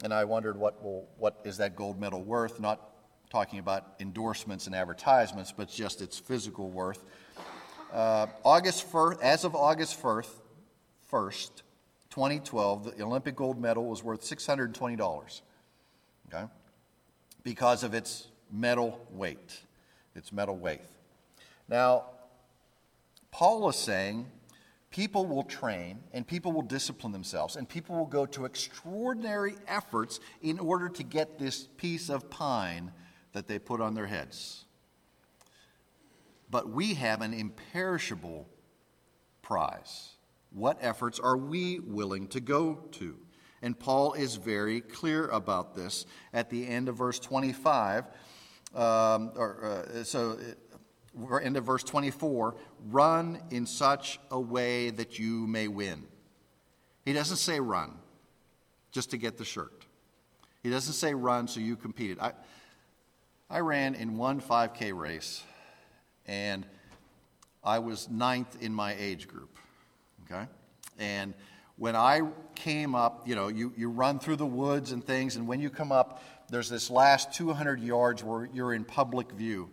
And 0.05 0.13
I 0.13 0.25
wondered 0.25 0.59
what, 0.59 0.83
well, 0.83 1.05
what 1.19 1.41
is 1.45 1.57
that 1.59 1.77
gold 1.77 1.99
medal 1.99 2.23
worth? 2.23 2.61
Not 2.61 2.81
talking 3.31 3.59
about 3.59 3.95
endorsements 4.01 4.67
and 4.67 4.75
advertisements, 4.75 5.53
but 5.53 5.69
just 5.69 6.01
its 6.03 6.19
physical 6.19 6.71
worth. 6.71 7.05
Uh, 7.93 8.27
August 8.45 8.91
1st, 8.91 9.21
as 9.23 9.45
of 9.45 9.55
August 9.55 10.01
1st, 10.03 10.29
1st, 11.11 11.51
2012, 12.11 12.97
the 12.97 13.03
Olympic 13.05 13.37
gold 13.37 13.61
medal 13.61 13.87
was 13.87 14.03
worth 14.03 14.23
$620. 14.23 15.41
Okay? 16.29 16.45
Because 17.43 17.85
of 17.85 17.95
its 17.95 18.29
metal 18.51 19.01
weight. 19.11 19.61
Its 20.15 20.33
metal 20.33 20.57
weight. 20.57 20.81
Now, 21.69 22.07
Paul 23.31 23.69
is 23.69 23.77
saying 23.77 24.27
people 24.91 25.27
will 25.27 25.45
train 25.45 26.01
and 26.13 26.27
people 26.27 26.53
will 26.53 26.63
discipline 26.63 27.13
themselves 27.13 27.57
and 27.57 27.69
people 27.69 27.97
will 27.97 28.07
go 28.07 28.27
to 28.27 28.47
extraordinary 28.47 29.55
efforts 29.69 30.21
in 30.43 30.59
order 30.59 30.89
to 30.89 31.03
get 31.03 31.39
this 31.39 31.69
piece 31.77 32.09
of 32.09 32.31
pine 32.31 32.93
that 33.33 33.47
they 33.47 33.59
put 33.59 33.81
on 33.81 33.95
their 33.95 34.07
heads 34.07 34.66
but 36.57 36.71
we 36.71 36.95
have 36.95 37.21
an 37.21 37.35
imperishable 37.35 38.49
prize. 39.43 40.13
What 40.53 40.79
efforts 40.81 41.21
are 41.21 41.37
we 41.37 41.81
willing 41.81 42.29
to 42.29 42.41
go 42.41 42.77
to? 42.93 43.19
And 43.61 43.79
Paul 43.79 44.15
is 44.15 44.37
very 44.37 44.81
clear 44.81 45.29
about 45.29 45.77
this 45.77 46.07
at 46.33 46.49
the 46.49 46.67
end 46.67 46.89
of 46.89 46.97
verse 46.97 47.19
25. 47.19 48.07
Um, 48.75 49.33
or, 49.37 49.85
uh, 49.95 50.05
so, 50.05 50.39
uh, 51.31 51.35
end 51.35 51.59
of 51.59 51.65
verse 51.65 51.85
24 51.85 52.57
run 52.89 53.39
in 53.51 53.67
such 53.67 54.19
a 54.31 54.41
way 54.41 54.89
that 54.89 55.19
you 55.19 55.47
may 55.47 55.69
win. 55.69 56.07
He 57.05 57.13
doesn't 57.13 57.37
say 57.37 57.61
run 57.61 57.99
just 58.93 59.11
to 59.11 59.19
get 59.19 59.37
the 59.37 59.45
shirt. 59.45 59.85
He 60.63 60.71
doesn't 60.71 60.95
say 60.95 61.13
run 61.13 61.49
so 61.49 61.61
you 61.61 61.77
competed. 61.77 62.19
I, 62.19 62.33
I 63.51 63.61
ran 63.61 63.95
in 63.95 64.17
one 64.17 64.41
5K 64.41 64.99
race 64.99 65.45
and 66.27 66.67
I 67.63 67.79
was 67.79 68.09
ninth 68.09 68.63
in 68.63 68.73
my 68.73 68.95
age 68.99 69.29
group. 69.29 69.59
Okay? 70.25 70.47
And 70.99 71.35
when 71.77 71.95
I 71.95 72.23
came 72.55 72.95
up, 72.95 73.29
you 73.29 73.35
know, 73.35 73.49
you, 73.49 73.73
you 73.77 73.91
run 73.91 74.19
through 74.19 74.37
the 74.37 74.47
woods 74.47 74.93
and 74.93 75.05
things, 75.05 75.37
and 75.37 75.47
when 75.47 75.61
you 75.61 75.69
come 75.69 75.93
up, 75.93 76.23
there's 76.49 76.69
this 76.69 76.91
last 76.91 77.33
200 77.35 77.81
yards 77.81 78.23
where 78.23 78.49
you're 78.53 78.73
in 78.73 78.85
public 78.85 79.33
view. 79.33 79.71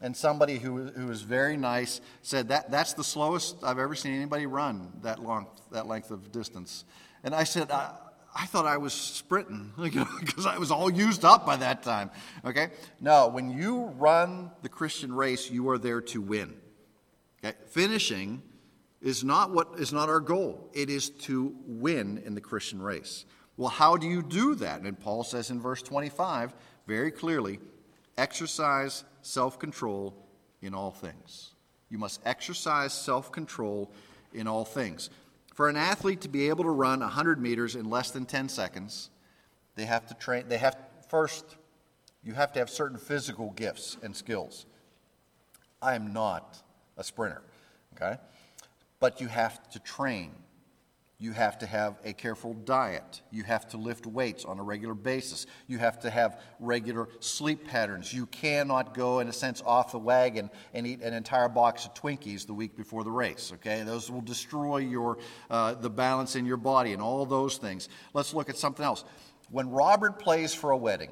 And 0.00 0.16
somebody 0.16 0.58
who, 0.58 0.86
who 0.86 1.06
was 1.06 1.22
very 1.22 1.56
nice 1.56 2.00
said, 2.22 2.48
that, 2.48 2.70
That's 2.70 2.92
the 2.92 3.04
slowest 3.04 3.56
I've 3.62 3.78
ever 3.78 3.94
seen 3.94 4.14
anybody 4.14 4.46
run 4.46 4.92
that, 5.02 5.22
long, 5.22 5.46
that 5.72 5.86
length 5.86 6.10
of 6.10 6.30
distance. 6.30 6.84
And 7.24 7.34
I 7.34 7.44
said, 7.44 7.70
I, 7.70 7.94
I 8.34 8.46
thought 8.46 8.66
I 8.66 8.76
was 8.76 8.92
sprinting 8.92 9.72
because 9.80 10.46
I 10.46 10.58
was 10.58 10.70
all 10.70 10.90
used 10.90 11.24
up 11.24 11.44
by 11.46 11.56
that 11.56 11.82
time. 11.82 12.10
Okay? 12.44 12.68
No, 13.00 13.28
when 13.28 13.50
you 13.50 13.86
run 13.98 14.50
the 14.62 14.68
Christian 14.68 15.12
race, 15.12 15.50
you 15.50 15.68
are 15.70 15.78
there 15.78 16.00
to 16.02 16.20
win. 16.20 16.54
Okay? 17.44 17.56
Finishing 17.68 18.42
is 19.00 19.24
not 19.24 19.50
what 19.50 19.74
is 19.78 19.92
not 19.92 20.08
our 20.08 20.20
goal. 20.20 20.68
It 20.72 20.90
is 20.90 21.10
to 21.10 21.54
win 21.66 22.22
in 22.24 22.34
the 22.34 22.40
Christian 22.40 22.82
race. 22.82 23.24
Well, 23.56 23.70
how 23.70 23.96
do 23.96 24.06
you 24.06 24.22
do 24.22 24.54
that? 24.56 24.82
And 24.82 24.98
Paul 24.98 25.24
says 25.24 25.50
in 25.50 25.60
verse 25.60 25.82
25 25.82 26.54
very 26.86 27.10
clearly 27.10 27.60
exercise 28.16 29.04
self 29.22 29.58
control 29.58 30.14
in 30.62 30.74
all 30.74 30.90
things. 30.90 31.54
You 31.88 31.98
must 31.98 32.20
exercise 32.24 32.92
self 32.92 33.32
control 33.32 33.92
in 34.32 34.46
all 34.46 34.64
things. 34.64 35.10
For 35.58 35.68
an 35.68 35.74
athlete 35.74 36.20
to 36.20 36.28
be 36.28 36.50
able 36.50 36.62
to 36.62 36.70
run 36.70 37.00
100 37.00 37.40
meters 37.40 37.74
in 37.74 37.90
less 37.90 38.12
than 38.12 38.26
10 38.26 38.48
seconds, 38.48 39.10
they 39.74 39.86
have 39.86 40.06
to 40.06 40.14
train, 40.14 40.44
they 40.46 40.58
have 40.58 40.76
first, 41.10 41.56
you 42.22 42.34
have 42.34 42.52
to 42.52 42.60
have 42.60 42.70
certain 42.70 42.96
physical 42.96 43.50
gifts 43.50 43.96
and 44.00 44.14
skills. 44.14 44.66
I 45.82 45.96
am 45.96 46.12
not 46.12 46.62
a 46.96 47.02
sprinter, 47.02 47.42
okay? 47.96 48.20
But 49.00 49.20
you 49.20 49.26
have 49.26 49.68
to 49.70 49.80
train 49.80 50.30
you 51.20 51.32
have 51.32 51.58
to 51.58 51.66
have 51.66 51.98
a 52.04 52.12
careful 52.12 52.54
diet. 52.54 53.22
You 53.32 53.42
have 53.42 53.66
to 53.70 53.76
lift 53.76 54.06
weights 54.06 54.44
on 54.44 54.60
a 54.60 54.62
regular 54.62 54.94
basis. 54.94 55.46
You 55.66 55.78
have 55.78 55.98
to 56.00 56.10
have 56.10 56.40
regular 56.60 57.08
sleep 57.18 57.66
patterns. 57.66 58.12
You 58.12 58.26
cannot 58.26 58.94
go, 58.94 59.18
in 59.18 59.26
a 59.26 59.32
sense, 59.32 59.60
off 59.66 59.90
the 59.90 59.98
wagon 59.98 60.48
and 60.74 60.86
eat 60.86 61.02
an 61.02 61.14
entire 61.14 61.48
box 61.48 61.86
of 61.86 61.94
Twinkies 61.94 62.46
the 62.46 62.54
week 62.54 62.76
before 62.76 63.02
the 63.02 63.10
race. 63.10 63.50
Okay, 63.54 63.82
those 63.82 64.08
will 64.12 64.20
destroy 64.20 64.76
your 64.76 65.18
uh, 65.50 65.74
the 65.74 65.90
balance 65.90 66.36
in 66.36 66.46
your 66.46 66.56
body 66.56 66.92
and 66.92 67.02
all 67.02 67.26
those 67.26 67.56
things. 67.58 67.88
Let's 68.14 68.32
look 68.32 68.48
at 68.48 68.56
something 68.56 68.84
else. 68.84 69.04
When 69.50 69.70
Robert 69.70 70.20
plays 70.20 70.54
for 70.54 70.70
a 70.70 70.76
wedding, 70.76 71.10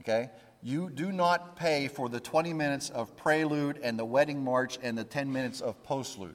okay, 0.00 0.28
you 0.62 0.90
do 0.90 1.12
not 1.12 1.56
pay 1.56 1.88
for 1.88 2.10
the 2.10 2.20
20 2.20 2.52
minutes 2.52 2.90
of 2.90 3.16
prelude 3.16 3.78
and 3.82 3.98
the 3.98 4.04
wedding 4.04 4.44
march 4.44 4.78
and 4.82 4.98
the 4.98 5.04
10 5.04 5.32
minutes 5.32 5.62
of 5.62 5.82
postlude 5.82 6.34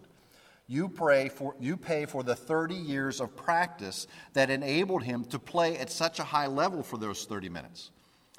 you, 0.69 0.87
pray 0.87 1.29
for, 1.29 1.55
you 1.59 1.75
pay 1.75 2.05
for 2.05 2.21
the 2.21 2.35
30 2.35 2.75
years 2.75 3.19
of 3.19 3.35
practice 3.35 4.05
that 4.33 4.51
enabled 4.51 5.03
him 5.03 5.25
to 5.25 5.39
play 5.39 5.75
at 5.79 5.89
such 5.89 6.19
a 6.19 6.23
high 6.23 6.45
level 6.45 6.83
for 6.83 6.97
those 6.97 7.25
30 7.25 7.49
minutes. 7.49 7.89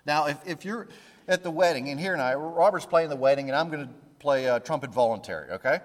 Now, 0.06 0.26
if, 0.26 0.38
if 0.46 0.64
you're 0.64 0.86
at 1.26 1.42
the 1.42 1.50
wedding, 1.50 1.88
and 1.88 1.98
here 1.98 2.12
and 2.12 2.22
I, 2.22 2.34
Robert's 2.34 2.86
playing 2.86 3.10
the 3.10 3.16
wedding, 3.16 3.50
and 3.50 3.56
I'm 3.56 3.68
going 3.68 3.84
to 3.84 3.92
play 4.20 4.46
a 4.46 4.60
trumpet 4.60 4.90
voluntary, 4.90 5.50
okay? 5.50 5.80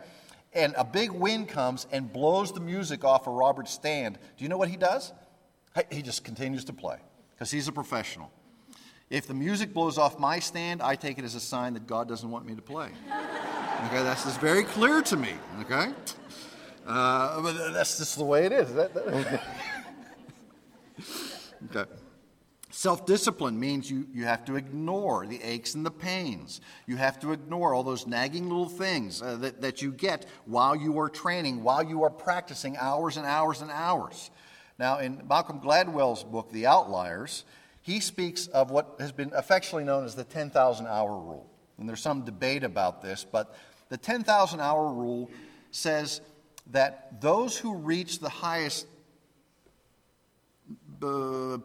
And 0.53 0.75
a 0.77 0.85
big 0.85 1.09
wind 1.09 1.49
comes 1.49 1.87
and 1.91 2.13
blows 2.13 2.51
the 2.51 2.59
music 2.59 3.03
off 3.03 3.25
of 3.25 3.33
Robert's 3.33 3.71
stand. 3.71 4.19
Do 4.37 4.43
you 4.43 4.49
know 4.49 4.57
what 4.57 4.69
he 4.69 4.77
does? 4.77 5.13
He 5.91 6.03
just 6.03 6.23
continues 6.23 6.63
to 6.65 6.73
play 6.73 6.97
because 7.33 7.49
he's 7.49 7.67
a 7.67 7.71
professional. 7.71 8.31
If 9.09 9.27
the 9.27 9.33
music 9.33 9.73
blows 9.73 9.97
off 9.97 10.19
my 10.19 10.39
stand, 10.39 10.81
I 10.81 10.95
take 10.95 11.17
it 11.17 11.25
as 11.25 11.35
a 11.35 11.39
sign 11.39 11.73
that 11.73 11.87
God 11.87 12.07
doesn't 12.07 12.29
want 12.29 12.45
me 12.45 12.55
to 12.55 12.61
play. 12.61 12.89
Okay, 13.87 14.01
that's 14.03 14.23
just 14.23 14.39
very 14.39 14.63
clear 14.63 15.01
to 15.01 15.17
me. 15.17 15.33
Okay? 15.61 15.91
Uh, 16.85 17.41
but 17.41 17.73
that's 17.73 17.97
just 17.97 18.17
the 18.17 18.23
way 18.23 18.45
it 18.45 18.51
is. 18.51 18.69
Okay. 21.73 21.89
Self 22.69 23.05
discipline 23.05 23.59
means 23.59 23.89
you, 23.89 24.05
you 24.13 24.25
have 24.25 24.45
to 24.45 24.55
ignore 24.55 25.25
the 25.25 25.41
aches 25.41 25.75
and 25.75 25.85
the 25.85 25.91
pains. 25.91 26.61
You 26.85 26.97
have 26.97 27.19
to 27.21 27.31
ignore 27.31 27.73
all 27.73 27.83
those 27.83 28.05
nagging 28.05 28.49
little 28.49 28.69
things 28.69 29.21
uh, 29.21 29.37
that, 29.37 29.61
that 29.61 29.81
you 29.81 29.91
get 29.91 30.25
while 30.45 30.75
you 30.75 30.99
are 30.99 31.09
training, 31.09 31.63
while 31.63 31.81
you 31.81 32.03
are 32.03 32.09
practicing 32.09 32.77
hours 32.77 33.17
and 33.17 33.25
hours 33.25 33.61
and 33.61 33.71
hours. 33.71 34.29
Now, 34.77 34.99
in 34.99 35.23
Malcolm 35.27 35.59
Gladwell's 35.59 36.23
book, 36.23 36.51
The 36.51 36.67
Outliers, 36.67 37.45
he 37.81 37.99
speaks 37.99 38.47
of 38.47 38.71
what 38.71 38.97
has 38.99 39.11
been 39.11 39.31
affectionately 39.33 39.85
known 39.85 40.03
as 40.03 40.15
the 40.15 40.25
10,000 40.25 40.85
hour 40.85 41.11
rule. 41.11 41.49
And 41.77 41.87
there's 41.87 42.01
some 42.01 42.25
debate 42.25 42.63
about 42.63 43.01
this, 43.01 43.25
but 43.29 43.55
the 43.89 43.97
10,000 43.97 44.59
hour 44.59 44.91
rule 44.91 45.29
says 45.71 46.21
that 46.71 47.21
those 47.21 47.57
who 47.57 47.75
reach 47.75 48.19
the 48.19 48.29
highest 48.29 48.87
uh, 51.01 51.57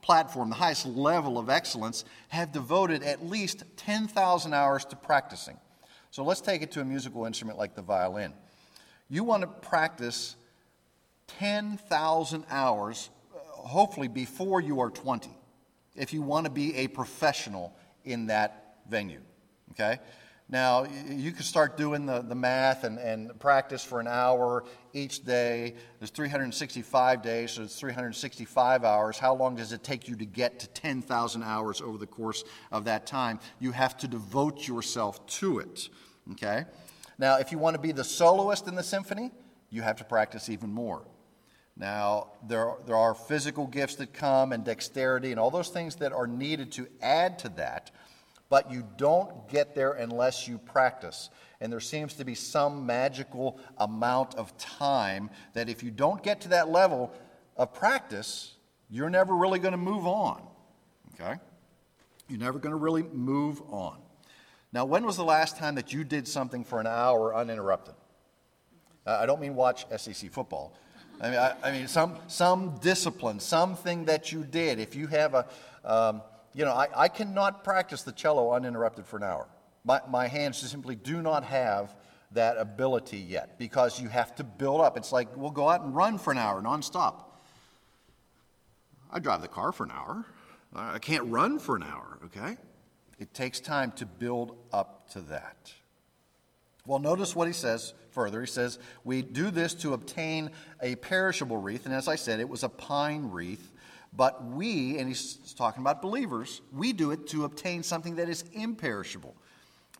platform, 0.00 0.50
the 0.50 0.56
highest 0.56 0.86
level 0.86 1.38
of 1.38 1.48
excellence, 1.48 2.04
have 2.28 2.52
devoted 2.52 3.02
at 3.02 3.24
least 3.24 3.64
10,000 3.76 4.52
hours 4.52 4.84
to 4.86 4.96
practicing. 4.96 5.56
So 6.10 6.24
let's 6.24 6.40
take 6.40 6.62
it 6.62 6.70
to 6.72 6.80
a 6.80 6.84
musical 6.84 7.24
instrument 7.24 7.58
like 7.58 7.74
the 7.74 7.82
violin. 7.82 8.34
You 9.08 9.24
want 9.24 9.42
to 9.42 9.46
practice 9.46 10.36
10,000 11.38 12.44
hours, 12.50 13.10
uh, 13.34 13.38
hopefully 13.38 14.08
before 14.08 14.60
you 14.60 14.80
are 14.80 14.90
20, 14.90 15.30
if 15.94 16.12
you 16.12 16.22
want 16.22 16.46
to 16.46 16.50
be 16.50 16.74
a 16.76 16.88
professional 16.88 17.74
in 18.04 18.26
that 18.26 18.78
venue. 18.88 19.20
Okay? 19.72 19.98
Now, 20.48 20.84
you 21.08 21.32
can 21.32 21.42
start 21.44 21.76
doing 21.76 22.04
the, 22.04 22.20
the 22.20 22.34
math 22.34 22.84
and, 22.84 22.98
and 22.98 23.38
practice 23.40 23.82
for 23.82 24.00
an 24.00 24.06
hour 24.06 24.64
each 24.92 25.24
day. 25.24 25.74
There's 25.98 26.10
365 26.10 27.22
days, 27.22 27.52
so 27.52 27.62
it's 27.62 27.78
365 27.78 28.84
hours. 28.84 29.18
How 29.18 29.34
long 29.34 29.56
does 29.56 29.72
it 29.72 29.82
take 29.82 30.08
you 30.08 30.16
to 30.16 30.26
get 30.26 30.58
to 30.60 30.68
10,000 30.68 31.42
hours 31.42 31.80
over 31.80 31.96
the 31.96 32.06
course 32.06 32.44
of 32.70 32.84
that 32.84 33.06
time? 33.06 33.40
You 33.60 33.72
have 33.72 33.96
to 33.98 34.08
devote 34.08 34.68
yourself 34.68 35.24
to 35.38 35.60
it. 35.60 35.88
Okay? 36.32 36.64
Now, 37.18 37.38
if 37.38 37.50
you 37.50 37.58
want 37.58 37.74
to 37.74 37.80
be 37.80 37.92
the 37.92 38.04
soloist 38.04 38.68
in 38.68 38.74
the 38.74 38.82
symphony, 38.82 39.30
you 39.70 39.80
have 39.82 39.96
to 39.96 40.04
practice 40.04 40.48
even 40.50 40.72
more. 40.72 41.02
Now, 41.76 42.32
there 42.46 42.74
there 42.84 42.96
are 42.96 43.14
physical 43.14 43.66
gifts 43.66 43.94
that 43.96 44.12
come 44.12 44.52
and 44.52 44.62
dexterity 44.62 45.30
and 45.30 45.40
all 45.40 45.50
those 45.50 45.70
things 45.70 45.96
that 45.96 46.12
are 46.12 46.26
needed 46.26 46.70
to 46.72 46.86
add 47.00 47.38
to 47.40 47.48
that 47.50 47.90
but 48.52 48.70
you 48.70 48.86
don't 48.98 49.48
get 49.48 49.74
there 49.74 49.92
unless 49.92 50.46
you 50.46 50.58
practice. 50.58 51.30
And 51.62 51.72
there 51.72 51.80
seems 51.80 52.12
to 52.16 52.24
be 52.26 52.34
some 52.34 52.84
magical 52.84 53.58
amount 53.78 54.34
of 54.34 54.54
time 54.58 55.30
that 55.54 55.70
if 55.70 55.82
you 55.82 55.90
don't 55.90 56.22
get 56.22 56.42
to 56.42 56.50
that 56.50 56.68
level 56.68 57.14
of 57.56 57.72
practice, 57.72 58.52
you're 58.90 59.08
never 59.08 59.34
really 59.34 59.58
going 59.58 59.72
to 59.72 59.78
move 59.78 60.06
on. 60.06 60.42
Okay? 61.14 61.40
You're 62.28 62.40
never 62.40 62.58
going 62.58 62.72
to 62.72 62.76
really 62.76 63.04
move 63.04 63.62
on. 63.70 63.96
Now, 64.70 64.84
when 64.84 65.06
was 65.06 65.16
the 65.16 65.24
last 65.24 65.56
time 65.56 65.76
that 65.76 65.94
you 65.94 66.04
did 66.04 66.28
something 66.28 66.62
for 66.62 66.78
an 66.78 66.86
hour 66.86 67.34
uninterrupted? 67.34 67.94
I 69.06 69.24
don't 69.24 69.40
mean 69.40 69.54
watch 69.54 69.86
SEC 69.96 70.30
football. 70.30 70.74
I 71.22 71.30
mean, 71.30 71.38
I, 71.38 71.54
I, 71.62 71.72
mean 71.72 71.88
some, 71.88 72.18
some 72.26 72.76
discipline, 72.82 73.40
something 73.40 74.04
that 74.04 74.30
you 74.30 74.44
did. 74.44 74.78
If 74.78 74.94
you 74.94 75.06
have 75.06 75.32
a, 75.32 75.46
um, 75.86 76.20
you 76.54 76.64
know, 76.64 76.72
I, 76.72 76.88
I 76.94 77.08
cannot 77.08 77.64
practice 77.64 78.02
the 78.02 78.12
cello 78.12 78.52
uninterrupted 78.52 79.06
for 79.06 79.16
an 79.16 79.22
hour. 79.24 79.48
My, 79.84 80.00
my 80.08 80.28
hands 80.28 80.58
simply 80.58 80.94
do 80.94 81.22
not 81.22 81.44
have 81.44 81.94
that 82.32 82.56
ability 82.56 83.18
yet 83.18 83.58
because 83.58 84.00
you 84.00 84.08
have 84.08 84.34
to 84.36 84.44
build 84.44 84.80
up. 84.80 84.96
It's 84.96 85.12
like 85.12 85.36
we'll 85.36 85.50
go 85.50 85.68
out 85.68 85.82
and 85.82 85.94
run 85.94 86.18
for 86.18 86.30
an 86.30 86.38
hour 86.38 86.62
nonstop. 86.62 87.24
I 89.10 89.18
drive 89.18 89.42
the 89.42 89.48
car 89.48 89.72
for 89.72 89.84
an 89.84 89.90
hour. 89.90 90.24
I 90.74 90.98
can't 90.98 91.24
run 91.24 91.58
for 91.58 91.76
an 91.76 91.82
hour, 91.82 92.18
okay? 92.26 92.56
It 93.18 93.34
takes 93.34 93.60
time 93.60 93.92
to 93.92 94.06
build 94.06 94.56
up 94.72 95.10
to 95.10 95.20
that. 95.22 95.72
Well, 96.86 96.98
notice 96.98 97.36
what 97.36 97.46
he 97.46 97.52
says 97.52 97.92
further. 98.10 98.40
He 98.40 98.46
says, 98.46 98.78
We 99.04 99.22
do 99.22 99.50
this 99.50 99.74
to 99.74 99.92
obtain 99.92 100.50
a 100.80 100.96
perishable 100.96 101.58
wreath. 101.58 101.84
And 101.84 101.94
as 101.94 102.08
I 102.08 102.16
said, 102.16 102.40
it 102.40 102.48
was 102.48 102.62
a 102.62 102.68
pine 102.68 103.30
wreath 103.30 103.70
but 104.14 104.44
we, 104.44 104.98
and 104.98 105.08
he's 105.08 105.54
talking 105.56 105.82
about 105.82 106.02
believers, 106.02 106.60
we 106.72 106.92
do 106.92 107.12
it 107.12 107.26
to 107.28 107.44
obtain 107.44 107.82
something 107.82 108.16
that 108.16 108.28
is 108.28 108.44
imperishable. 108.52 109.34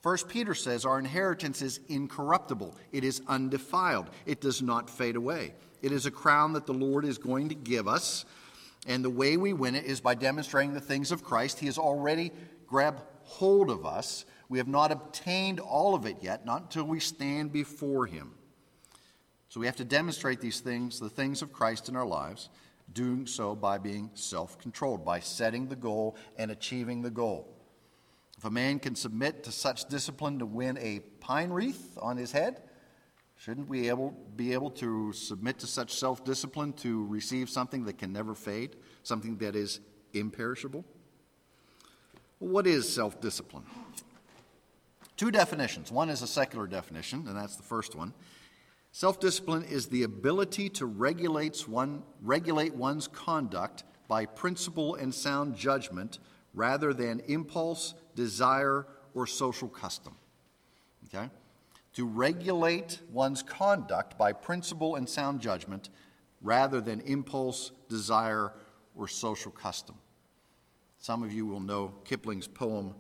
First 0.03 0.29
Peter 0.29 0.55
says 0.55 0.85
our 0.85 0.99
inheritance 0.99 1.63
is 1.63 1.81
incorruptible, 1.89 2.77
it 2.91 3.05
is 3.05 3.23
undefiled, 3.29 4.11
it 4.27 4.41
does 4.41 4.61
not 4.61 4.91
fade 4.91 5.17
away. 5.17 5.55
It 5.81 5.93
is 5.93 6.07
a 6.07 6.11
crown 6.11 6.53
that 6.53 6.67
the 6.67 6.75
Lord 6.75 7.05
is 7.05 7.19
going 7.19 7.49
to 7.49 7.55
give 7.55 7.89
us, 7.89 8.25
and 8.87 9.05
the 9.05 9.11
way 9.11 9.37
we 9.37 9.53
win 9.53 9.75
it 9.75 9.85
is 9.85 10.01
by 10.01 10.15
demonstrating 10.15 10.75
the 10.75 10.81
things 10.81 11.13
of 11.13 11.25
Christ. 11.25 11.61
He 11.61 11.67
has 11.67 11.79
already 11.79 12.33
grabbed 12.67 13.03
hold 13.25 13.71
of 13.71 13.87
us. 13.87 14.25
We 14.49 14.59
have 14.59 14.69
not 14.69 14.93
obtained 14.93 15.61
all 15.61 15.95
of 15.95 16.05
it 16.05 16.17
yet, 16.21 16.45
not 16.45 16.63
until 16.63 16.85
we 16.85 17.01
stand 17.01 17.53
before 17.53 18.07
Him. 18.07 18.35
So 19.49 19.61
we 19.61 19.67
have 19.67 19.77
to 19.77 19.85
demonstrate 19.85 20.41
these 20.41 20.61
things, 20.61 20.99
the 20.99 21.11
things 21.11 21.43
of 21.43 21.53
Christ 21.53 21.89
in 21.89 21.97
our 21.97 22.07
lives 22.07 22.49
doing 22.95 23.27
so 23.27 23.55
by 23.55 23.79
being 23.79 24.11
self 24.15 24.59
controlled, 24.59 25.05
by 25.05 25.21
setting 25.21 25.69
the 25.69 25.77
goal 25.77 26.17
and 26.37 26.51
achieving 26.51 27.03
the 27.03 27.11
goal. 27.11 27.49
If 28.39 28.45
a 28.45 28.51
man 28.51 28.79
can 28.79 28.95
submit 28.95 29.45
to 29.45 29.53
such 29.53 29.89
discipline 29.89 30.39
to 30.41 30.47
win 30.47 30.79
a 30.79 31.01
pine 31.21 31.51
wreath 31.51 31.97
on 32.01 32.17
his 32.17 32.33
head, 32.33 32.63
shouldn't 33.37 33.69
we 33.69 33.89
able, 33.89 34.11
be 34.35 34.53
able 34.53 34.71
to 34.71 35.13
submit 35.13 35.59
to 35.61 35.67
such 35.67 35.95
self 35.95 36.25
discipline 36.25 36.73
to 36.75 37.07
receive 37.07 37.49
something 37.49 37.85
that 37.85 37.99
can 37.99 38.13
never 38.13 38.35
fade, 38.35 38.77
something 39.03 39.37
that 39.39 39.55
is 39.55 39.81
imperishable? 40.13 40.85
what 42.43 42.67
is 42.67 42.93
self 42.93 43.21
discipline? 43.21 43.65
Two 45.17 45.31
definitions. 45.31 45.93
One 45.93 46.11
is 46.11 46.23
a 46.23 46.27
secular 46.27 46.67
definition, 46.67 47.27
and 47.29 47.37
that's 47.37 47.57
the 47.57 47.63
first 47.63 47.95
one. 47.95 48.13
Self 48.93 49.19
discipline 49.19 49.65
is 49.65 49.87
the 49.87 50.03
ability 50.05 50.69
to 50.71 50.87
regulate, 50.87 51.67
one, 51.67 52.03
regulate 52.21 52.75
one's 52.75 53.09
conduct 53.09 53.85
by 54.07 54.27
principle 54.27 54.95
and 54.95 55.15
sound 55.15 55.57
judgment 55.57 56.19
rather 56.55 56.93
than 56.93 57.21
impulse, 57.27 57.95
desire, 58.15 58.87
or 59.15 59.27
social 59.27 59.69
custom. 59.69 60.15
Okay? 61.07 61.31
to 61.95 62.07
regulate 62.07 63.01
one's 63.11 63.43
conduct 63.43 64.17
by 64.17 64.33
principle 64.33 64.97
and 64.97 65.09
sound 65.09 65.41
judgment 65.41 65.91
rather 66.41 66.81
than 66.81 67.01
impulse, 67.03 67.73
desire, 67.89 68.53
or 68.97 69.07
social 69.07 69.53
custom. 69.53 69.95
Some 70.99 71.23
of 71.23 71.33
you 71.33 71.47
will 71.47 71.61
know 71.61 71.95
Kipling's 72.05 72.49
poem, 72.49 72.95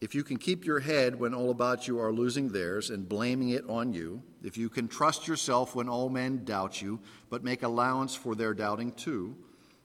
If 0.00 0.14
you 0.14 0.22
can 0.22 0.36
keep 0.36 0.64
your 0.64 0.78
head 0.78 1.18
when 1.18 1.34
all 1.34 1.50
about 1.50 1.88
you 1.88 1.98
are 1.98 2.12
losing 2.12 2.48
theirs 2.48 2.90
and 2.90 3.08
blaming 3.08 3.48
it 3.48 3.68
on 3.68 3.92
you, 3.92 4.22
if 4.44 4.56
you 4.56 4.68
can 4.68 4.86
trust 4.86 5.26
yourself 5.26 5.74
when 5.74 5.88
all 5.88 6.08
men 6.08 6.44
doubt 6.44 6.80
you, 6.80 7.00
but 7.30 7.42
make 7.42 7.64
allowance 7.64 8.14
for 8.14 8.36
their 8.36 8.54
doubting 8.54 8.92
too, 8.92 9.36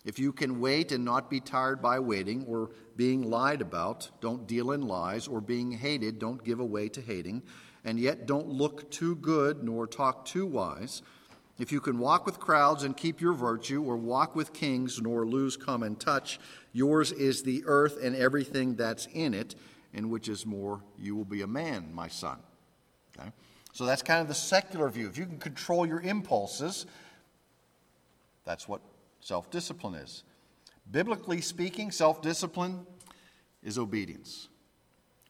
if 0.06 0.19
you 0.19 0.32
can 0.32 0.60
wait 0.60 0.91
and 0.91 1.04
not 1.04 1.32
be 1.32 1.39
tired 1.39 1.82
by 1.82 1.99
waiting 1.99 2.45
or 2.47 2.69
being 2.95 3.23
lied 3.23 3.62
about, 3.62 4.12
don't 4.21 4.45
deal 4.45 4.71
in 4.71 4.82
lies, 4.82 5.28
or 5.28 5.41
being 5.41 5.71
hated, 5.71 6.19
don't 6.19 6.43
give 6.43 6.60
away 6.60 6.89
to 6.89 7.02
hating, 7.02 7.41
and 7.84 7.99
yet 7.99 8.28
don't 8.28 8.47
look 8.47 8.91
too 8.91 9.15
good 9.15 9.63
nor 9.63 9.88
talk 9.88 10.26
too 10.26 10.45
wise, 10.45 11.02
if 11.60 11.71
you 11.71 11.80
can 11.80 11.99
walk 11.99 12.26
with 12.26 12.39
crowds 12.39 12.84
and 12.84 12.97
keep 12.97 13.21
your 13.21 13.34
virtue, 13.34 13.82
or 13.84 13.95
walk 13.95 14.36
with 14.36 14.54
kings 14.54 15.02
nor 15.02 15.26
lose 15.26 15.56
common 15.56 15.95
touch, 15.95 16.39
yours 16.71 17.12
is 17.12 17.43
the 17.43 17.63
earth 17.65 17.97
and 18.04 18.15
everything 18.15 18.76
that's 18.76 19.08
in 19.13 19.34
it, 19.34 19.56
and 19.93 20.10
which 20.10 20.27
is 20.29 20.45
more, 20.45 20.82
you 20.97 21.15
will 21.15 21.25
be 21.25 21.41
a 21.41 21.47
man, 21.47 21.89
my 21.93 22.08
son. 22.08 22.38
Okay? 23.17 23.29
So 23.73 23.86
that's 23.86 24.01
kind 24.01 24.21
of 24.21 24.27
the 24.27 24.34
secular 24.34 24.89
view. 24.89 25.08
If 25.08 25.17
you 25.17 25.25
can 25.25 25.39
control 25.39 25.86
your 25.86 26.01
impulses, 26.01 26.86
that's 28.45 28.67
what 28.67 28.82
self 29.19 29.49
discipline 29.49 29.95
is. 29.95 30.23
Biblically 30.91 31.41
speaking, 31.41 31.91
self 31.91 32.21
discipline 32.21 32.86
is 33.63 33.77
obedience 33.77 34.49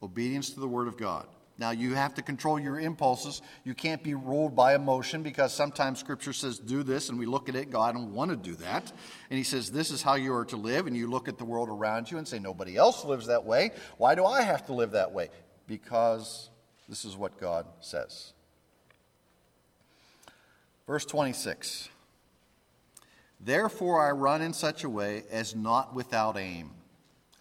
obedience 0.03 0.49
to 0.51 0.59
the 0.59 0.67
Word 0.67 0.87
of 0.87 0.97
God. 0.97 1.25
Now, 1.63 1.71
you 1.71 1.93
have 1.93 2.13
to 2.15 2.21
control 2.21 2.59
your 2.59 2.77
impulses. 2.77 3.41
You 3.63 3.73
can't 3.73 4.03
be 4.03 4.15
ruled 4.15 4.53
by 4.53 4.75
emotion 4.75 5.23
because 5.23 5.53
sometimes 5.53 5.97
Scripture 5.97 6.33
says, 6.33 6.59
do 6.59 6.83
this, 6.83 7.07
and 7.07 7.17
we 7.17 7.25
look 7.25 7.47
at 7.47 7.55
it 7.55 7.63
and 7.63 7.71
go, 7.71 7.79
I 7.79 7.93
don't 7.93 8.13
want 8.13 8.31
to 8.31 8.35
do 8.35 8.53
that. 8.55 8.91
And 9.29 9.37
He 9.37 9.45
says, 9.45 9.71
this 9.71 9.89
is 9.89 10.01
how 10.01 10.15
you 10.15 10.33
are 10.33 10.43
to 10.43 10.57
live. 10.57 10.87
And 10.87 10.97
you 10.97 11.09
look 11.09 11.29
at 11.29 11.37
the 11.37 11.45
world 11.45 11.69
around 11.69 12.11
you 12.11 12.17
and 12.17 12.27
say, 12.27 12.37
nobody 12.37 12.75
else 12.75 13.05
lives 13.05 13.27
that 13.27 13.45
way. 13.45 13.71
Why 13.95 14.13
do 14.13 14.25
I 14.25 14.41
have 14.41 14.65
to 14.65 14.73
live 14.73 14.91
that 14.91 15.13
way? 15.13 15.29
Because 15.65 16.49
this 16.89 17.05
is 17.05 17.15
what 17.15 17.39
God 17.39 17.65
says. 17.79 18.33
Verse 20.85 21.05
26 21.05 21.87
Therefore 23.39 24.05
I 24.05 24.11
run 24.11 24.41
in 24.41 24.51
such 24.51 24.83
a 24.83 24.89
way 24.89 25.23
as 25.31 25.55
not 25.55 25.95
without 25.95 26.37
aim. 26.37 26.71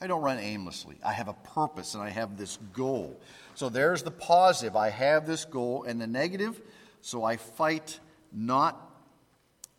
I 0.00 0.08
don't 0.08 0.22
run 0.22 0.38
aimlessly. 0.38 0.96
I 1.04 1.12
have 1.12 1.28
a 1.28 1.32
purpose 1.32 1.94
and 1.94 2.02
I 2.02 2.10
have 2.10 2.36
this 2.36 2.58
goal. 2.72 3.20
So 3.54 3.68
there's 3.68 4.02
the 4.02 4.10
positive. 4.10 4.76
I 4.76 4.90
have 4.90 5.26
this 5.26 5.44
goal. 5.44 5.84
And 5.84 6.00
the 6.00 6.06
negative, 6.06 6.60
so 7.00 7.24
I 7.24 7.36
fight 7.36 7.98
not 8.32 8.90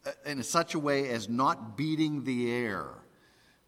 uh, 0.06 0.12
in 0.26 0.44
such 0.44 0.76
a 0.76 0.80
way 0.80 1.10
as 1.10 1.30
not 1.30 1.78
beating 1.78 2.24
the 2.24 2.52
air. 2.52 2.88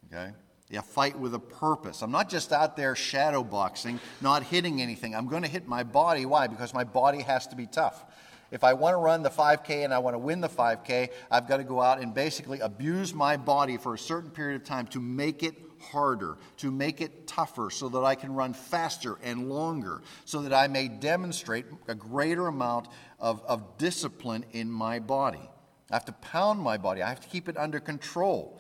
Okay? 0.08 0.32
Yeah, 0.70 0.82
fight 0.82 1.18
with 1.20 1.34
a 1.34 1.40
purpose. 1.40 2.02
I'm 2.02 2.12
not 2.12 2.30
just 2.30 2.52
out 2.52 2.76
there 2.76 2.96
shadow 2.96 3.44
boxing, 3.44 4.00
not 4.20 4.44
hitting 4.44 4.82
anything. 4.82 5.16
I'm 5.16 5.28
going 5.28 5.44
to 5.44 5.50
hit 5.50 5.68
my 5.68 5.84
body. 5.84 6.26
Why? 6.26 6.48
Because 6.48 6.74
my 6.74 6.84
body 6.84 7.22
has 7.22 7.48
to 7.48 7.56
be 7.56 7.68
tough. 7.68 8.04
If 8.52 8.64
I 8.64 8.74
want 8.74 8.94
to 8.94 8.98
run 8.98 9.24
the 9.24 9.30
5K 9.30 9.84
and 9.84 9.94
I 9.94 10.00
want 10.00 10.14
to 10.14 10.20
win 10.20 10.42
the 10.42 10.50
5K, 10.50 11.10
I've 11.30 11.48
got 11.48 11.58
to 11.58 11.64
go 11.64 11.82
out 11.82 12.00
and 12.00 12.14
basically 12.14 12.60
abuse 12.60 13.14
my 13.14 13.38
body 13.38 13.78
for 13.78 13.94
a 13.94 13.98
certain 13.98 14.30
period 14.30 14.62
of 14.62 14.68
time 14.68 14.88
to 14.88 15.00
make 15.00 15.44
it 15.44 15.75
harder, 15.92 16.38
to 16.58 16.72
make 16.72 17.02
it 17.02 17.28
tougher, 17.28 17.70
so 17.70 17.90
that 17.90 18.04
I 18.04 18.16
can 18.16 18.34
run 18.34 18.54
faster 18.54 19.18
and 19.24 19.50
longer, 19.50 20.02
so 20.26 20.42
that 20.42 20.54
I 20.54 20.68
may 20.68 20.88
demonstrate 20.88 21.66
a 21.88 21.96
greater 21.96 22.48
amount 22.48 22.88
of, 23.20 23.42
of 23.48 23.78
discipline 23.78 24.46
in 24.52 24.70
my 24.70 25.00
body. 25.00 25.50
I 25.92 25.96
have 25.96 26.06
to 26.06 26.14
pound 26.14 26.60
my 26.60 26.78
body, 26.78 27.02
I 27.02 27.10
have 27.10 27.22
to 27.22 27.28
keep 27.28 27.48
it 27.48 27.58
under 27.58 27.80
control. 27.80 28.60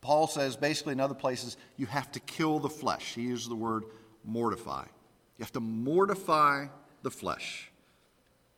Paul 0.00 0.28
says 0.28 0.56
basically 0.56 0.92
in 0.92 1.00
other 1.00 1.14
places, 1.14 1.56
you 1.76 1.86
have 1.86 2.12
to 2.12 2.20
kill 2.20 2.60
the 2.60 2.68
flesh. 2.68 3.14
He 3.14 3.22
uses 3.22 3.48
the 3.48 3.56
word 3.56 3.84
mortify. 4.24 4.84
You 5.38 5.42
have 5.42 5.52
to 5.52 5.60
mortify 5.60 6.66
the 7.02 7.10
flesh. 7.10 7.70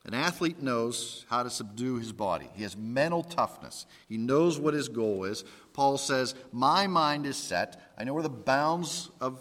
An 0.09 0.15
athlete 0.15 0.63
knows 0.63 1.27
how 1.29 1.43
to 1.43 1.51
subdue 1.51 1.97
his 1.97 2.13
body. 2.13 2.49
He 2.55 2.63
has 2.63 2.75
mental 2.75 3.23
toughness. 3.23 3.85
He 4.09 4.17
knows 4.17 4.59
what 4.59 4.73
his 4.73 4.89
goal 4.89 5.25
is. 5.25 5.45
Paul 5.75 5.99
says, 5.99 6.35
My 6.51 6.87
mind 6.87 7.27
is 7.27 7.37
set. 7.37 7.93
I 7.99 8.05
know 8.05 8.15
where 8.15 8.23
the 8.23 8.31
bounds 8.31 9.11
of 9.21 9.39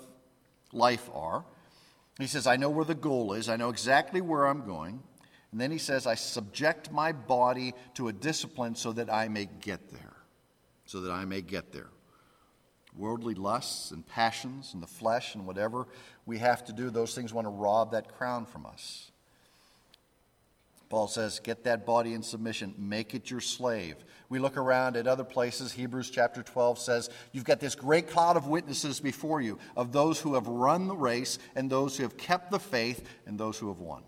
life 0.74 1.10
are. 1.14 1.46
He 2.20 2.28
says, 2.28 2.48
I 2.48 2.58
know 2.58 2.70
where 2.70 2.84
the 2.84 2.96
goal 2.96 3.32
is. 3.32 3.48
I 3.48 3.56
know 3.56 3.70
exactly 3.70 4.20
where 4.20 4.46
I'm 4.46 4.66
going. 4.66 5.02
And 5.54 5.62
then 5.62 5.72
he 5.72 5.78
says, 5.78 6.06
I 6.06 6.16
subject 6.16 6.92
my 6.92 7.14
body 7.14 7.74
to 7.94 8.10
a 8.10 8.14
discipline 8.14 8.76
so 8.76 8.92
that 8.92 9.10
I 9.10 9.30
may 9.30 9.48
get 9.62 9.90
there. 9.94 10.18
So 10.86 11.00
that 11.00 11.14
I 11.14 11.24
may 11.24 11.40
get 11.40 11.72
there. 11.72 11.92
Worldly 12.94 13.36
lusts 13.36 13.92
and 13.92 14.06
passions 14.06 14.74
and 14.74 14.84
the 14.84 14.88
flesh 14.88 15.34
and 15.34 15.48
whatever 15.48 15.88
we 16.26 16.40
have 16.40 16.66
to 16.66 16.74
do, 16.74 16.90
those 16.90 17.16
things 17.16 17.34
want 17.34 17.46
to 17.46 17.52
rob 17.52 17.94
that 17.94 18.14
crown 18.18 18.46
from 18.46 18.66
us. 18.66 19.12
Paul 20.90 21.08
says, 21.08 21.40
get 21.40 21.66
that 21.66 21.86
body 21.86 22.14
in 22.14 22.24
submission, 22.24 22.74
make 22.78 23.14
it 23.14 23.30
your 23.30 23.42
slave. 23.42 23.98
We 24.30 24.40
look 24.40 24.58
around 24.58 24.96
at 24.96 25.08
other 25.08 25.24
places. 25.24 25.74
Hebrews 25.74 26.10
chapter 26.10 26.42
12 26.42 26.80
says, 26.80 27.10
You've 27.32 27.44
got 27.44 27.60
this 27.60 27.76
great 27.76 28.10
cloud 28.10 28.38
of 28.38 28.48
witnesses 28.48 29.00
before 29.00 29.42
you, 29.42 29.60
of 29.76 29.92
those 29.92 30.20
who 30.20 30.36
have 30.36 30.48
run 30.48 30.88
the 30.88 30.96
race, 30.96 31.40
and 31.56 31.70
those 31.70 31.98
who 31.98 32.04
have 32.04 32.18
kept 32.18 32.52
the 32.52 32.60
faith, 32.60 33.08
and 33.26 33.38
those 33.38 33.58
who 33.58 33.68
have 33.68 33.80
won. 33.80 34.04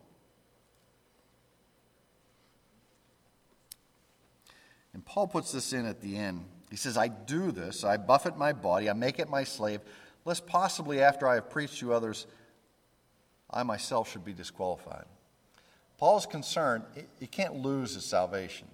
And 4.93 5.05
Paul 5.05 5.27
puts 5.27 5.51
this 5.51 5.71
in 5.73 5.85
at 5.85 6.01
the 6.01 6.17
end. 6.17 6.45
He 6.69 6.75
says, 6.75 6.97
I 6.97 7.07
do 7.07 7.51
this, 7.51 7.83
I 7.83 7.97
buffet 7.97 8.37
my 8.37 8.53
body, 8.53 8.89
I 8.89 8.93
make 8.93 9.19
it 9.19 9.29
my 9.29 9.43
slave, 9.43 9.81
lest 10.23 10.45
possibly 10.45 11.01
after 11.01 11.27
I 11.27 11.35
have 11.35 11.49
preached 11.49 11.79
to 11.79 11.93
others, 11.93 12.27
I 13.49 13.63
myself 13.63 14.11
should 14.11 14.25
be 14.25 14.33
disqualified. 14.33 15.05
Paul's 15.99 16.25
concerned, 16.25 16.83
he 17.19 17.27
can't 17.27 17.55
lose 17.55 17.93
his 17.93 18.05
salvation. 18.05 18.67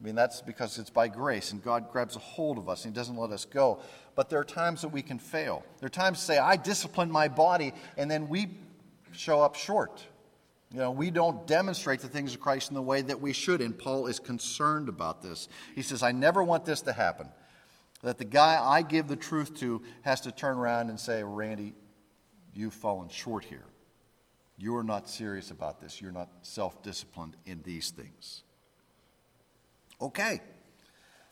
I 0.00 0.04
mean, 0.04 0.14
that's 0.14 0.40
because 0.40 0.78
it's 0.78 0.90
by 0.90 1.08
grace, 1.08 1.50
and 1.52 1.62
God 1.62 1.90
grabs 1.90 2.14
a 2.14 2.20
hold 2.20 2.56
of 2.56 2.68
us 2.68 2.84
and 2.84 2.94
He 2.94 2.96
doesn't 2.96 3.16
let 3.16 3.32
us 3.32 3.44
go. 3.44 3.80
But 4.14 4.30
there 4.30 4.38
are 4.38 4.44
times 4.44 4.82
that 4.82 4.88
we 4.88 5.02
can 5.02 5.18
fail. 5.18 5.64
There 5.80 5.86
are 5.86 5.90
times 5.90 6.20
to 6.20 6.24
say, 6.24 6.38
I 6.38 6.56
discipline 6.56 7.10
my 7.10 7.26
body, 7.28 7.72
and 7.96 8.08
then 8.10 8.28
we 8.28 8.48
show 9.12 9.42
up 9.42 9.56
short. 9.56 10.04
You 10.72 10.78
know, 10.78 10.90
we 10.92 11.10
don't 11.10 11.46
demonstrate 11.46 12.00
the 12.00 12.08
things 12.08 12.34
of 12.34 12.40
Christ 12.40 12.70
in 12.70 12.74
the 12.74 12.82
way 12.82 13.02
that 13.02 13.20
we 13.20 13.32
should, 13.32 13.60
and 13.60 13.76
Paul 13.76 14.06
is 14.06 14.20
concerned 14.20 14.88
about 14.88 15.20
this. 15.20 15.48
He 15.74 15.82
says, 15.82 16.02
I 16.02 16.12
never 16.12 16.44
want 16.44 16.64
this 16.64 16.82
to 16.82 16.92
happen. 16.92 17.28
That 18.02 18.18
the 18.18 18.24
guy 18.24 18.62
I 18.62 18.82
give 18.82 19.08
the 19.08 19.16
truth 19.16 19.58
to 19.60 19.82
has 20.02 20.20
to 20.22 20.32
turn 20.32 20.58
around 20.58 20.90
and 20.90 21.00
say, 21.00 21.24
Randy, 21.24 21.74
you've 22.54 22.74
fallen 22.74 23.08
short 23.08 23.44
here. 23.44 23.64
You 24.58 24.76
are 24.76 24.82
not 24.82 25.08
serious 25.08 25.52
about 25.52 25.80
this. 25.80 26.02
You're 26.02 26.12
not 26.12 26.28
self 26.42 26.82
disciplined 26.82 27.36
in 27.46 27.62
these 27.62 27.90
things. 27.90 28.42
Okay, 30.02 30.40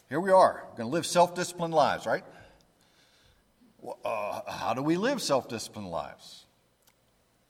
here 0.08 0.20
we 0.20 0.30
are. 0.30 0.64
We're 0.70 0.76
going 0.76 0.88
to 0.88 0.94
live 0.94 1.06
self 1.06 1.34
disciplined 1.34 1.74
lives, 1.74 2.06
right? 2.06 2.24
Uh, 4.04 4.40
how 4.48 4.74
do 4.74 4.82
we 4.82 4.96
live 4.96 5.20
self 5.20 5.48
disciplined 5.48 5.90
lives? 5.90 6.44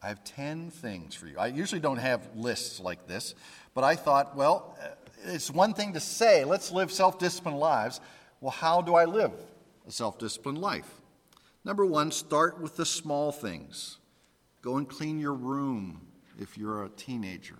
I 0.02 0.08
have 0.08 0.24
10 0.24 0.70
things 0.70 1.14
for 1.14 1.26
you. 1.26 1.38
I 1.38 1.48
usually 1.48 1.80
don't 1.80 1.98
have 1.98 2.28
lists 2.34 2.80
like 2.80 3.06
this, 3.06 3.34
but 3.74 3.82
I 3.82 3.96
thought, 3.96 4.36
well, 4.36 4.76
uh, 4.82 4.88
it's 5.24 5.50
one 5.50 5.74
thing 5.74 5.94
to 5.94 6.00
say, 6.00 6.44
let's 6.44 6.70
live 6.70 6.90
self 6.90 7.18
disciplined 7.18 7.58
lives. 7.58 8.00
Well, 8.40 8.52
how 8.52 8.80
do 8.80 8.94
I 8.94 9.04
live 9.04 9.32
a 9.86 9.90
self 9.90 10.18
disciplined 10.18 10.58
life? 10.58 10.90
Number 11.66 11.84
one, 11.84 12.12
start 12.12 12.60
with 12.60 12.76
the 12.76 12.86
small 12.86 13.30
things. 13.30 13.98
Go 14.66 14.78
and 14.78 14.88
clean 14.88 15.20
your 15.20 15.32
room 15.32 16.00
if 16.40 16.58
you're 16.58 16.86
a 16.86 16.88
teenager. 16.88 17.58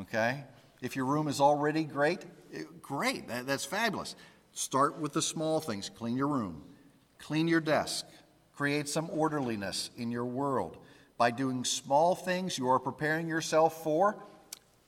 Okay? 0.00 0.44
If 0.80 0.96
your 0.96 1.04
room 1.04 1.28
is 1.28 1.42
already 1.42 1.84
great, 1.84 2.24
eh, 2.54 2.62
great. 2.80 3.28
That, 3.28 3.46
that's 3.46 3.66
fabulous. 3.66 4.16
Start 4.54 4.98
with 4.98 5.12
the 5.12 5.20
small 5.20 5.60
things. 5.60 5.90
Clean 5.90 6.16
your 6.16 6.28
room, 6.28 6.62
clean 7.18 7.48
your 7.48 7.60
desk, 7.60 8.06
create 8.56 8.88
some 8.88 9.10
orderliness 9.10 9.90
in 9.98 10.10
your 10.10 10.24
world. 10.24 10.78
By 11.18 11.32
doing 11.32 11.66
small 11.66 12.14
things, 12.14 12.56
you 12.56 12.66
are 12.70 12.78
preparing 12.78 13.28
yourself 13.28 13.82
for 13.82 14.16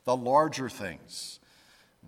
the 0.05 0.15
larger 0.15 0.67
things. 0.67 1.39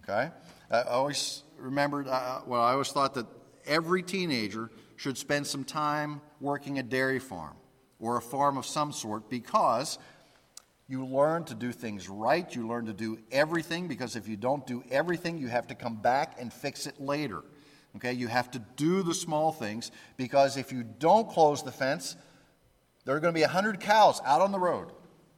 Okay? 0.02 0.32
I 0.71 0.82
always 0.82 1.43
remembered, 1.60 2.08
uh, 2.08 2.39
well, 2.47 2.63
I 2.63 2.71
always 2.71 2.89
thought 2.89 3.13
that 3.13 3.28
every 3.67 4.02
teenager 4.02 4.71
should 4.95 5.15
spend 5.15 5.45
some 5.45 5.63
time 5.63 6.21
working 6.41 6.80
a 6.80 6.84
dairy 6.84 7.19
farm 7.19 7.54
or 7.99 8.17
a 8.17 8.21
farm 8.21 8.57
of 8.57 8.65
some 8.65 8.91
sort 8.91 9.29
because 9.29 9.97
you 10.88 11.05
learn 11.05 11.43
to 11.45 11.55
do 11.55 11.71
things 11.71 12.07
right. 12.07 12.55
You 12.55 12.67
learn 12.67 12.86
to 12.86 12.93
do 12.93 13.19
everything 13.31 13.88
because 13.88 14.15
if 14.15 14.27
you 14.27 14.38
don't 14.38 14.65
do 14.65 14.83
everything, 14.89 15.38
you 15.38 15.47
have 15.47 15.67
to 15.67 15.75
come 15.75 15.95
back 15.95 16.38
and 16.39 16.51
fix 16.51 16.88
it 16.88 16.99
later. 16.99 17.43
Okay, 17.95 18.13
you 18.13 18.27
have 18.27 18.51
to 18.51 18.60
do 18.75 19.01
the 19.03 19.13
small 19.13 19.51
things 19.51 19.91
because 20.17 20.55
if 20.55 20.71
you 20.71 20.83
don't 20.83 21.29
close 21.29 21.63
the 21.63 21.71
fence, 21.71 22.15
there 23.05 23.15
are 23.15 23.19
going 23.19 23.33
to 23.33 23.38
be 23.38 23.43
100 23.43 23.79
cows 23.79 24.21
out 24.25 24.41
on 24.41 24.51
the 24.51 24.60
road. 24.60 24.91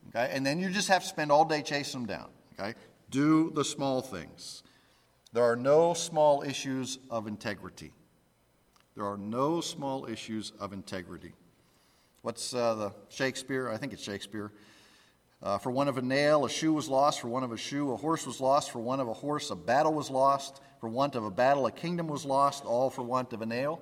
Okay? 0.09 0.29
And 0.33 0.45
then 0.45 0.59
you 0.59 0.69
just 0.69 0.87
have 0.89 1.03
to 1.03 1.07
spend 1.07 1.31
all 1.31 1.45
day 1.45 1.61
chasing 1.61 2.05
them 2.05 2.07
down. 2.07 2.29
Okay? 2.59 2.77
Do 3.09 3.51
the 3.51 3.63
small 3.63 4.01
things. 4.01 4.63
There 5.33 5.43
are 5.43 5.55
no 5.55 5.93
small 5.93 6.43
issues 6.43 6.97
of 7.09 7.27
integrity. 7.27 7.93
There 8.95 9.05
are 9.05 9.17
no 9.17 9.61
small 9.61 10.05
issues 10.05 10.51
of 10.59 10.73
integrity. 10.73 11.33
What's 12.21 12.53
uh, 12.53 12.75
the 12.75 12.93
Shakespeare? 13.09 13.69
I 13.69 13.77
think 13.77 13.93
it's 13.93 14.03
Shakespeare. 14.03 14.51
Uh, 15.41 15.57
for 15.57 15.71
one 15.71 15.87
of 15.87 15.97
a 15.97 16.01
nail, 16.01 16.43
a 16.43 16.49
shoe 16.49 16.73
was 16.73 16.89
lost. 16.89 17.21
For 17.21 17.29
one 17.29 17.43
of 17.43 17.53
a 17.53 17.57
shoe, 17.57 17.93
a 17.93 17.95
horse 17.95 18.27
was 18.27 18.41
lost. 18.41 18.71
For 18.71 18.79
one 18.79 18.99
of 18.99 19.07
a 19.07 19.13
horse, 19.13 19.51
a 19.51 19.55
battle 19.55 19.93
was 19.93 20.09
lost. 20.09 20.61
For 20.81 20.89
want 20.89 21.15
of 21.15 21.23
a 21.23 21.31
battle, 21.31 21.65
a 21.65 21.71
kingdom 21.71 22.07
was 22.07 22.25
lost. 22.25 22.65
All 22.65 22.89
for 22.89 23.03
want 23.03 23.31
of 23.31 23.41
a 23.41 23.45
nail. 23.45 23.81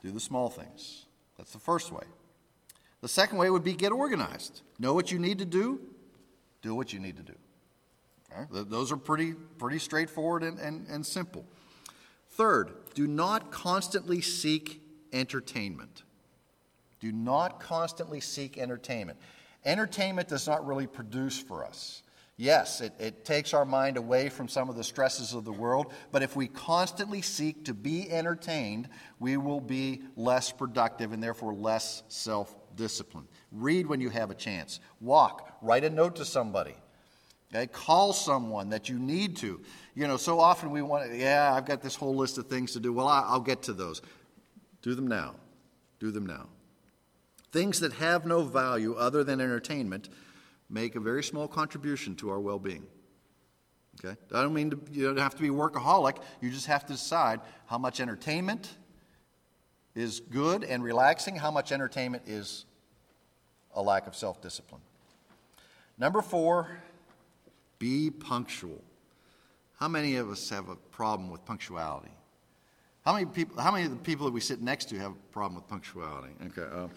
Do 0.00 0.12
the 0.12 0.20
small 0.20 0.48
things. 0.48 1.06
That's 1.36 1.52
the 1.52 1.58
first 1.58 1.90
way. 1.90 2.04
The 3.00 3.08
second 3.08 3.38
way 3.38 3.50
would 3.50 3.64
be 3.64 3.74
get 3.74 3.90
organized. 3.90 4.62
Know 4.78 4.94
what 4.94 5.10
you 5.10 5.18
need 5.18 5.38
to 5.38 5.44
do, 5.44 5.80
do 6.62 6.74
what 6.74 6.92
you 6.92 7.00
need 7.00 7.16
to 7.16 7.22
do. 7.22 7.34
Okay? 8.32 8.64
Those 8.68 8.92
are 8.92 8.96
pretty, 8.96 9.32
pretty 9.32 9.78
straightforward 9.78 10.42
and, 10.42 10.58
and, 10.58 10.86
and 10.88 11.04
simple. 11.04 11.44
Third, 12.30 12.72
do 12.94 13.06
not 13.06 13.50
constantly 13.50 14.20
seek 14.20 14.82
entertainment. 15.12 16.02
Do 17.00 17.12
not 17.12 17.60
constantly 17.60 18.20
seek 18.20 18.58
entertainment. 18.58 19.18
Entertainment 19.64 20.28
does 20.28 20.46
not 20.46 20.66
really 20.66 20.86
produce 20.86 21.38
for 21.38 21.64
us. 21.64 22.02
Yes, 22.36 22.80
it, 22.80 22.92
it 23.00 23.24
takes 23.24 23.52
our 23.52 23.64
mind 23.64 23.96
away 23.96 24.28
from 24.28 24.46
some 24.46 24.68
of 24.70 24.76
the 24.76 24.84
stresses 24.84 25.34
of 25.34 25.44
the 25.44 25.52
world, 25.52 25.92
but 26.12 26.22
if 26.22 26.36
we 26.36 26.46
constantly 26.46 27.20
seek 27.20 27.64
to 27.64 27.74
be 27.74 28.08
entertained, 28.08 28.88
we 29.18 29.36
will 29.36 29.60
be 29.60 30.02
less 30.14 30.52
productive 30.52 31.12
and 31.12 31.20
therefore 31.20 31.52
less 31.52 32.04
self 32.06 32.54
disciplined. 32.76 33.26
Read 33.50 33.88
when 33.88 34.00
you 34.00 34.08
have 34.08 34.30
a 34.30 34.36
chance. 34.36 34.78
Walk. 35.00 35.58
Write 35.60 35.82
a 35.82 35.90
note 35.90 36.14
to 36.16 36.24
somebody. 36.24 36.76
Okay? 37.52 37.66
Call 37.66 38.12
someone 38.12 38.70
that 38.70 38.88
you 38.88 39.00
need 39.00 39.36
to. 39.38 39.60
You 39.96 40.06
know, 40.06 40.16
so 40.16 40.38
often 40.38 40.70
we 40.70 40.80
want 40.80 41.12
yeah, 41.12 41.52
I've 41.52 41.66
got 41.66 41.82
this 41.82 41.96
whole 41.96 42.14
list 42.14 42.38
of 42.38 42.46
things 42.46 42.72
to 42.74 42.80
do. 42.80 42.92
Well, 42.92 43.08
I'll 43.08 43.40
get 43.40 43.62
to 43.62 43.72
those. 43.72 44.00
Do 44.82 44.94
them 44.94 45.08
now. 45.08 45.34
Do 45.98 46.12
them 46.12 46.24
now. 46.24 46.46
Things 47.50 47.80
that 47.80 47.94
have 47.94 48.26
no 48.26 48.42
value 48.42 48.94
other 48.94 49.24
than 49.24 49.40
entertainment 49.40 50.08
make 50.68 50.96
a 50.96 51.00
very 51.00 51.22
small 51.22 51.48
contribution 51.48 52.14
to 52.16 52.30
our 52.30 52.40
well 52.40 52.58
being. 52.58 52.86
Okay? 54.04 54.16
I 54.32 54.42
don't 54.42 54.54
mean 54.54 54.70
to, 54.70 54.80
you 54.92 55.06
don't 55.06 55.18
have 55.18 55.34
to 55.34 55.42
be 55.42 55.48
workaholic. 55.48 56.18
You 56.40 56.50
just 56.50 56.66
have 56.66 56.86
to 56.86 56.92
decide 56.92 57.40
how 57.66 57.78
much 57.78 58.00
entertainment 58.00 58.76
is 59.94 60.20
good 60.20 60.62
and 60.62 60.82
relaxing, 60.84 61.36
how 61.36 61.50
much 61.50 61.72
entertainment 61.72 62.24
is 62.26 62.64
a 63.74 63.82
lack 63.82 64.06
of 64.06 64.14
self 64.14 64.40
discipline. 64.40 64.82
Number 65.98 66.22
four, 66.22 66.80
be 67.78 68.10
punctual. 68.10 68.82
How 69.80 69.88
many 69.88 70.16
of 70.16 70.30
us 70.30 70.48
have 70.50 70.68
a 70.68 70.76
problem 70.76 71.30
with 71.30 71.44
punctuality? 71.44 72.10
How 73.08 73.14
many 73.14 73.24
people? 73.24 73.58
How 73.58 73.72
many 73.72 73.86
of 73.86 73.90
the 73.90 73.96
people 73.96 74.26
that 74.26 74.32
we 74.32 74.40
sit 74.42 74.60
next 74.60 74.90
to 74.90 74.98
have 74.98 75.12
a 75.12 75.32
problem 75.32 75.54
with 75.54 75.66
punctuality? 75.66 76.34
Okay. 76.48 76.70
Uh, 76.70 76.88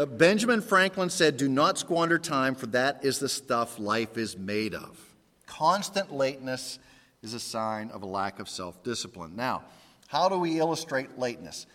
uh, 0.00 0.06
Benjamin 0.06 0.60
Franklin 0.60 1.08
said, 1.08 1.36
Do 1.36 1.48
not 1.48 1.78
squander 1.78 2.18
time, 2.18 2.56
for 2.56 2.66
that 2.66 3.04
is 3.04 3.20
the 3.20 3.28
stuff 3.28 3.78
life 3.78 4.18
is 4.18 4.36
made 4.36 4.74
of. 4.74 4.98
Constant 5.46 6.12
lateness 6.12 6.80
is 7.22 7.32
a 7.32 7.38
sign 7.38 7.92
of 7.92 8.02
a 8.02 8.06
lack 8.06 8.40
of 8.40 8.48
self 8.48 8.82
discipline. 8.82 9.36
Now, 9.36 9.62
how 10.08 10.28
do 10.28 10.36
we 10.36 10.58
illustrate 10.58 11.16
lateness? 11.16 11.68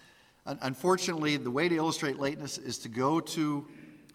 Unfortunately, 0.45 1.37
the 1.37 1.49
way 1.49 1.69
to 1.69 1.77
illustrate 1.77 2.19
lateness 2.19 2.57
is 2.57 2.77
to 2.79 2.89
go 2.89 3.21
to 3.21 3.65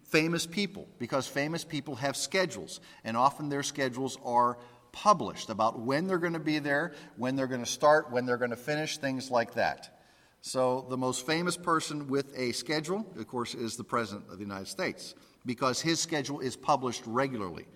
famous 0.05 0.45
people 0.45 0.87
because 0.99 1.27
famous 1.27 1.65
people 1.65 1.95
have 1.95 2.15
schedules, 2.15 2.81
and 3.05 3.17
often 3.17 3.49
their 3.49 3.63
schedules 3.63 4.19
are 4.23 4.59
published 4.93 5.51
about 5.51 5.81
when 5.81 6.07
they're 6.07 6.19
going 6.19 6.33
to 6.33 6.39
be 6.39 6.59
there, 6.59 6.93
when 7.17 7.37
they're 7.37 7.47
going 7.47 7.65
to 7.65 7.71
start, 7.71 8.11
when 8.11 8.27
they're 8.27 8.37
going 8.37 8.51
to 8.51 8.57
finish, 8.57 8.99
things 8.99 9.31
like 9.31 9.55
that. 9.55 10.01
So, 10.43 10.87
the 10.89 10.97
most 10.97 11.27
famous 11.27 11.57
person 11.57 12.09
with 12.09 12.33
a 12.37 12.53
schedule, 12.53 13.05
of 13.19 13.27
course, 13.29 13.55
is 13.55 13.77
the 13.77 13.85
President 13.85 14.25
of 14.31 14.39
the 14.39 14.45
United 14.45 14.69
States 14.69 15.15
because 15.45 15.81
his 15.81 16.01
schedule 16.01 16.41
is 16.41 16.57
published 16.57 17.03
regularly. 17.07 17.67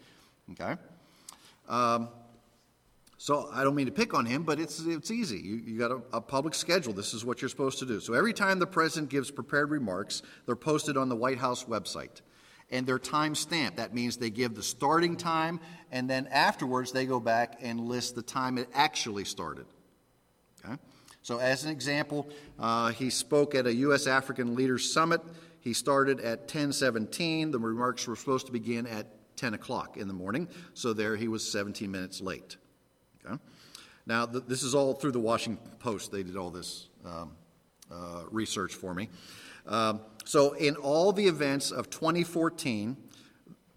Okay? 0.52 0.80
Um, 1.68 2.08
so, 3.18 3.50
I 3.52 3.64
don't 3.64 3.74
mean 3.74 3.86
to 3.86 3.92
pick 3.92 4.14
on 4.14 4.24
him, 4.24 4.44
but 4.44 4.58
it's, 4.58 4.80
it's 4.80 5.10
easy. 5.10 5.38
You, 5.38 5.56
you 5.56 5.78
got 5.78 5.90
a, 5.90 6.00
a 6.14 6.20
public 6.22 6.54
schedule. 6.54 6.94
This 6.94 7.12
is 7.12 7.22
what 7.22 7.42
you're 7.42 7.50
supposed 7.50 7.78
to 7.80 7.86
do. 7.86 8.00
So, 8.00 8.14
every 8.14 8.32
time 8.32 8.58
the 8.58 8.66
President 8.66 9.10
gives 9.10 9.30
prepared 9.30 9.70
remarks, 9.70 10.22
they're 10.46 10.56
posted 10.56 10.96
on 10.96 11.10
the 11.10 11.16
White 11.16 11.38
House 11.38 11.64
website. 11.64 12.22
And 12.70 12.86
they're 12.86 12.98
time 12.98 13.34
stamped. 13.34 13.76
That 13.76 13.94
means 13.94 14.16
they 14.16 14.30
give 14.30 14.54
the 14.54 14.62
starting 14.62 15.16
time, 15.16 15.60
and 15.92 16.08
then 16.08 16.26
afterwards 16.28 16.92
they 16.92 17.06
go 17.06 17.20
back 17.20 17.58
and 17.60 17.80
list 17.80 18.14
the 18.14 18.22
time 18.22 18.58
it 18.58 18.68
actually 18.74 19.24
started. 19.24 19.66
Okay? 20.64 20.76
So, 21.22 21.38
as 21.38 21.64
an 21.64 21.70
example, 21.70 22.28
uh, 22.58 22.90
he 22.90 23.10
spoke 23.10 23.54
at 23.54 23.66
a 23.66 23.74
U.S. 23.74 24.06
African 24.06 24.54
Leaders 24.54 24.92
Summit. 24.92 25.20
He 25.60 25.72
started 25.72 26.20
at 26.20 26.40
1017. 26.40 27.50
The 27.50 27.58
remarks 27.58 28.06
were 28.06 28.16
supposed 28.16 28.46
to 28.46 28.52
begin 28.52 28.86
at 28.86 29.06
10 29.36 29.54
o'clock 29.54 29.96
in 29.96 30.08
the 30.08 30.14
morning, 30.14 30.48
so 30.74 30.92
there 30.92 31.16
he 31.16 31.28
was 31.28 31.50
17 31.50 31.90
minutes 31.90 32.20
late. 32.20 32.56
Okay? 33.24 33.38
Now, 34.06 34.26
th- 34.26 34.44
this 34.46 34.62
is 34.62 34.74
all 34.74 34.94
through 34.94 35.12
the 35.12 35.20
Washington 35.20 35.64
Post. 35.78 36.12
They 36.12 36.22
did 36.22 36.36
all 36.36 36.50
this 36.50 36.88
um, 37.04 37.32
uh, 37.90 38.22
research 38.30 38.74
for 38.74 38.94
me. 38.94 39.08
Um, 39.66 40.00
so, 40.24 40.52
in 40.52 40.76
all 40.76 41.12
the 41.12 41.26
events 41.26 41.70
of 41.70 41.90
2014, 41.90 42.96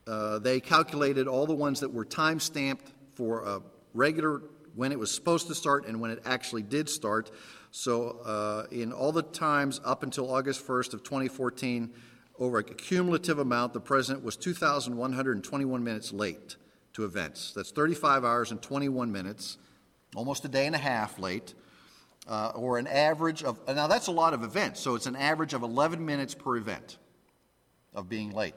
uh, 0.08 0.40
they 0.40 0.60
calculated 0.60 1.28
all 1.28 1.46
the 1.46 1.54
ones 1.54 1.82
that 1.82 1.94
were 1.94 2.06
time 2.06 2.40
stamped 2.40 2.94
for 3.16 3.44
a 3.44 3.62
regular 3.94 4.42
when 4.76 4.92
it 4.92 5.00
was 5.00 5.12
supposed 5.12 5.48
to 5.48 5.56
start 5.56 5.88
and 5.88 6.00
when 6.00 6.12
it 6.12 6.20
actually 6.26 6.64
did 6.64 6.88
start. 6.88 7.32
So, 7.72 8.20
uh, 8.26 8.68
in 8.72 8.94
all 8.94 9.12
the 9.12 9.24
times 9.24 9.82
up 9.84 10.04
until 10.04 10.34
August 10.34 10.66
1st 10.66 10.94
of 10.94 11.04
2014, 11.04 11.92
over 12.40 12.60
a 12.60 12.64
cumulative 12.64 13.40
amount, 13.40 13.74
the 13.74 13.82
president 13.82 14.24
was 14.24 14.38
2,121 14.38 15.84
minutes 15.84 16.14
late 16.14 16.56
to 16.94 17.04
events. 17.04 17.54
That's 17.56 17.72
35 17.72 18.24
hours 18.24 18.52
and 18.52 18.62
21 18.62 19.12
minutes, 19.12 19.58
almost 20.16 20.46
a 20.46 20.48
day 20.48 20.66
and 20.66 20.76
a 20.76 20.80
half 20.80 21.20
late, 21.20 21.54
uh, 22.28 22.52
or 22.56 22.78
an 22.78 22.88
average 22.88 23.44
of, 23.44 23.60
now 23.68 23.88
that's 23.88 24.08
a 24.08 24.12
lot 24.12 24.34
of 24.34 24.44
events, 24.44 24.80
so 24.80 24.96
it's 24.96 25.06
an 25.06 25.16
average 25.16 25.54
of 25.54 25.64
11 25.64 26.06
minutes 26.06 26.34
per 26.34 26.58
event 26.58 26.98
of 27.94 28.10
being 28.10 28.32
late 28.32 28.56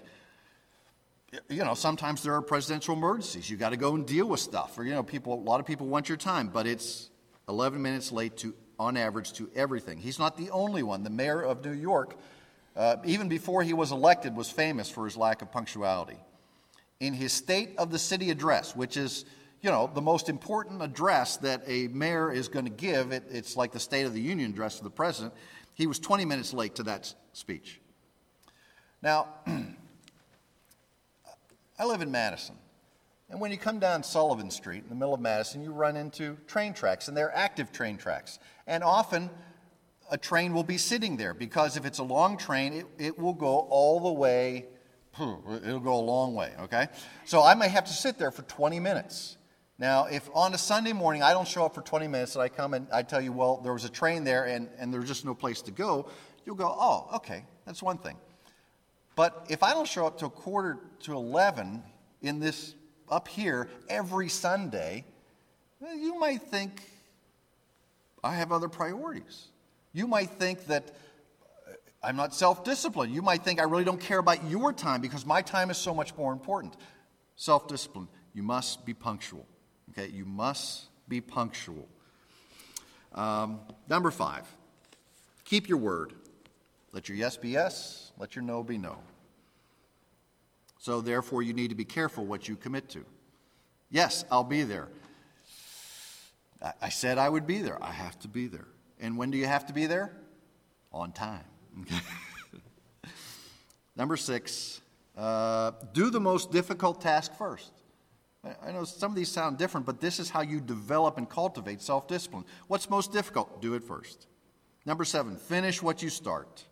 you 1.49 1.65
know, 1.65 1.75
sometimes 1.75 2.23
there 2.23 2.35
are 2.35 2.43
presidential 2.43 2.95
emergencies. 2.95 3.49
You 3.49 3.57
got 3.57 3.71
to 3.71 3.77
go 3.77 3.95
and 3.95 4.07
deal 4.07 4.27
with 4.27 4.41
stuff. 4.41 4.77
Or, 4.79 4.85
you 4.85 4.93
know, 4.93 5.03
people, 5.03 5.35
a 5.35 5.37
lot 5.37 5.61
of 5.61 5.67
people 5.67 5.87
want 5.87 6.09
your 6.09 6.19
time, 6.19 6.49
but 6.49 6.67
it's 6.67 7.11
11 7.49 7.81
minutes 7.81 8.11
late 8.11 8.37
to, 8.39 8.55
on 8.79 8.97
average, 8.97 9.33
to 9.35 9.49
everything. 9.55 9.99
He's 9.99 10.19
not 10.19 10.37
the 10.37 10.51
only 10.51 10.83
one. 10.83 11.03
The 11.05 11.11
mayor 11.11 11.43
of 11.43 11.65
New 11.65 11.73
York, 11.73 12.17
uh, 12.77 12.97
even 13.05 13.29
before 13.29 13.63
he 13.63 13.73
was 13.73 13.93
elected, 13.93 14.35
was 14.35 14.51
famous 14.51 14.91
for 14.91 15.05
his 15.05 15.17
lack 15.17 15.43
of 15.43 15.53
punctuality. 15.53 16.19
In 16.99 17.15
his 17.15 17.33
State 17.33 17.75
of 17.79 17.91
the 17.91 17.99
City 17.99 18.31
address, 18.31 18.75
which 18.75 18.97
is, 18.97 19.25
you 19.63 19.71
know, 19.71 19.91
the 19.93 20.01
most 20.01 20.29
important 20.29 20.83
address 20.83 21.37
that 21.39 21.63
a 21.67 21.89
mayor 21.89 22.33
is 22.33 22.49
going 22.49 22.65
to 22.65 22.71
give, 22.71 23.13
it, 23.13 23.25
it's 23.31 23.57
like 23.57 23.73
the 23.73 23.81
State 23.81 24.07
of 24.07 24.15
the 24.15 24.21
Union 24.21 24.51
address 24.51 24.79
to 24.79 24.85
the 24.85 24.91
president, 24.91 25.35
he 25.75 25.87
was 25.87 25.99
20 25.99 26.25
minutes 26.25 26.55
late 26.55 26.75
to 26.77 26.83
that 26.85 27.15
speech. 27.33 27.81
Now, 29.03 29.29
I 31.79 31.85
live 31.85 32.03
in 32.03 32.11
Madison. 32.11 32.57
And 33.31 33.41
when 33.41 33.53
you 33.53 33.59
come 33.59 33.79
down 33.79 34.03
Sullivan 34.03 34.51
Street 34.51 34.83
in 34.83 34.89
the 34.89 34.95
middle 34.95 35.15
of 35.15 35.21
Madison, 35.21 35.63
you 35.63 35.73
run 35.73 35.97
into 35.97 36.37
train 36.47 36.75
tracks, 36.75 37.09
and 37.09 37.17
they're 37.17 37.35
active 37.35 37.71
train 37.71 37.97
tracks. 37.97 38.39
And 38.67 38.83
often 38.83 39.31
a 40.11 40.19
train 40.19 40.53
will 40.53 40.65
be 40.65 40.79
sitting 40.79 41.17
there 41.17 41.33
because 41.33 41.77
if 41.77 41.85
it's 41.87 41.99
a 41.99 42.05
long 42.05 42.37
train, 42.37 42.73
it, 42.73 42.87
it 42.99 43.19
will 43.19 43.35
go 43.35 43.61
all 43.71 44.01
the 44.01 44.13
way, 44.13 44.67
it'll 45.19 45.81
go 45.81 45.95
a 45.95 46.01
long 46.01 46.35
way, 46.35 46.53
okay? 46.61 46.89
So 47.25 47.43
I 47.43 47.55
may 47.55 47.69
have 47.69 47.85
to 47.85 47.93
sit 47.93 48.19
there 48.19 48.33
for 48.33 48.43
20 48.43 48.81
minutes. 48.81 49.37
Now, 49.81 50.05
if 50.05 50.29
on 50.35 50.53
a 50.53 50.59
Sunday 50.59 50.93
morning 50.93 51.23
I 51.23 51.33
don't 51.33 51.49
show 51.49 51.65
up 51.65 51.75
for 51.75 51.81
20 51.81 52.07
minutes 52.07 52.35
and 52.35 52.43
I 52.43 52.51
come 52.51 52.75
and 52.75 52.87
I 52.93 53.03
tell 53.03 53.21
you, 53.21 53.33
well, 53.33 53.57
there 53.65 53.73
was 53.73 53.87
a 53.87 53.89
train 53.89 54.25
there 54.25 54.45
and, 54.45 54.69
and 54.79 54.93
there's 54.93 55.09
just 55.09 55.25
no 55.25 55.35
place 55.35 55.63
to 55.63 55.71
go, 55.71 56.07
you'll 56.45 56.55
go, 56.55 56.69
oh, 56.69 57.09
okay, 57.15 57.45
that's 57.65 57.83
one 57.83 57.97
thing. 57.97 58.19
But 59.17 59.47
if 59.49 59.63
I 59.63 59.73
don't 59.73 59.89
show 59.89 60.07
up 60.07 60.19
till 60.19 60.29
quarter 60.29 60.79
to 61.01 61.15
11 61.15 61.83
in 62.21 62.41
this 62.41 62.75
up 63.09 63.27
here 63.27 63.69
every 63.89 64.29
Sunday, 64.29 65.07
you 65.81 66.19
might 66.19 66.43
think 66.43 66.83
I 68.23 68.35
have 68.35 68.53
other 68.53 68.69
priorities. 68.69 69.49
You 69.95 70.07
might 70.07 70.29
think 70.29 70.67
that 70.67 70.91
uh, 71.67 71.73
I'm 72.03 72.17
not 72.17 72.35
self 72.35 72.65
disciplined. 72.65 73.15
You 73.15 73.23
might 73.23 73.43
think 73.43 73.59
I 73.59 73.65
really 73.65 73.85
don't 73.85 74.01
care 74.01 74.19
about 74.19 74.45
your 74.45 74.75
time 74.75 75.01
because 75.01 75.25
my 75.25 75.41
time 75.41 75.71
is 75.71 75.79
so 75.79 75.95
much 75.95 76.15
more 76.19 76.35
important. 76.35 76.77
Self 77.35 77.67
discipline. 77.67 78.09
You 78.35 78.43
must 78.43 78.85
be 78.85 78.93
punctual. 78.93 79.47
Okay, 79.91 80.11
you 80.13 80.25
must 80.25 80.85
be 81.09 81.21
punctual. 81.21 81.89
Um, 83.15 83.61
number 83.89 84.11
five, 84.11 84.47
keep 85.45 85.69
your 85.69 85.79
word. 85.79 86.15
Let 86.93 87.09
your 87.09 87.19
yes 87.19 87.37
be 87.37 87.51
yes, 87.51 88.13
let 88.19 88.35
your 88.35 88.45
no 88.45 88.63
be 88.63 88.79
no. 88.79 88.99
So, 90.79 91.01
therefore, 91.03 91.43
you 91.43 91.53
need 91.53 91.69
to 91.69 91.75
be 91.75 91.85
careful 91.85 92.25
what 92.25 92.49
you 92.49 92.57
commit 92.57 92.89
to. 92.91 93.05
Yes, 93.91 94.25
I'll 94.31 94.45
be 94.45 94.63
there. 94.63 94.89
I 96.81 96.89
said 96.89 97.19
I 97.19 97.29
would 97.29 97.47
be 97.47 97.59
there. 97.59 97.83
I 97.83 97.91
have 97.91 98.19
to 98.21 98.29
be 98.29 98.47
there. 98.47 98.69
And 98.99 99.17
when 99.17 99.31
do 99.31 99.39
you 99.39 99.47
have 99.47 99.67
to 99.67 99.73
be 99.73 99.87
there? 99.87 100.13
On 100.93 101.13
time. 101.13 101.45
Number 103.97 104.17
six, 104.17 104.81
uh, 105.17 105.73
do 105.93 106.11
the 106.11 106.21
most 106.21 106.51
difficult 106.51 107.01
task 107.01 107.35
first. 107.37 107.73
I 108.43 108.73
know 108.73 108.85
some 108.85 109.13
of 109.13 109.17
these 109.17 109.31
sound 109.31 109.59
different, 109.59 109.85
but 109.85 110.01
this 110.01 110.19
is 110.19 110.31
how 110.31 110.41
you 110.41 110.61
develop 110.61 111.19
and 111.19 111.29
cultivate 111.29 111.83
self 111.83 112.09
discipline. 112.09 112.45
What's 112.69 112.89
most 112.89 113.13
difficult? 113.13 113.61
Do 113.61 113.75
it 113.75 113.83
first. 113.83 114.27
Number 114.87 115.05
seven, 115.05 115.37
finish 115.37 115.83
what 115.83 116.03
you 116.03 116.09
start. 116.09 116.65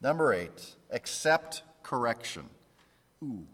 Number 0.00 0.32
eight, 0.32 0.76
accept 0.90 1.62
correction. 1.82 2.44
Ooh, 3.24 3.44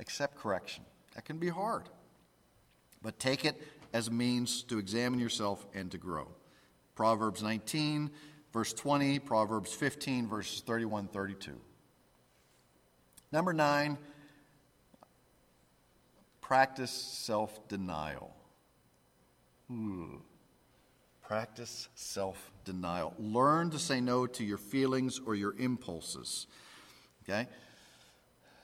accept 0.00 0.36
correction. 0.36 0.84
That 1.14 1.24
can 1.24 1.38
be 1.38 1.48
hard. 1.48 1.84
But 3.00 3.20
take 3.20 3.44
it 3.44 3.62
as 3.92 4.08
a 4.08 4.10
means 4.10 4.62
to 4.64 4.78
examine 4.78 5.20
yourself 5.20 5.64
and 5.74 5.90
to 5.92 5.98
grow. 5.98 6.26
Proverbs 6.96 7.44
19, 7.44 8.10
verse 8.52 8.72
20, 8.72 9.20
Proverbs 9.20 9.72
15, 9.72 10.26
verses 10.26 10.60
31 10.60 11.06
32. 11.06 11.52
Number 13.30 13.52
nine, 13.52 13.98
practice 16.48 16.90
self 16.90 17.68
denial. 17.68 18.34
Practice 21.20 21.90
self 21.94 22.50
denial. 22.64 23.12
Learn 23.18 23.68
to 23.68 23.78
say 23.78 24.00
no 24.00 24.26
to 24.26 24.42
your 24.42 24.56
feelings 24.56 25.20
or 25.26 25.34
your 25.34 25.54
impulses. 25.58 26.46
Okay? 27.22 27.46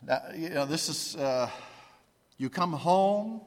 Now, 0.02 0.22
you 0.34 0.48
know, 0.48 0.64
this 0.64 0.88
is, 0.88 1.14
uh, 1.16 1.50
you 2.38 2.48
come 2.48 2.72
home 2.72 3.42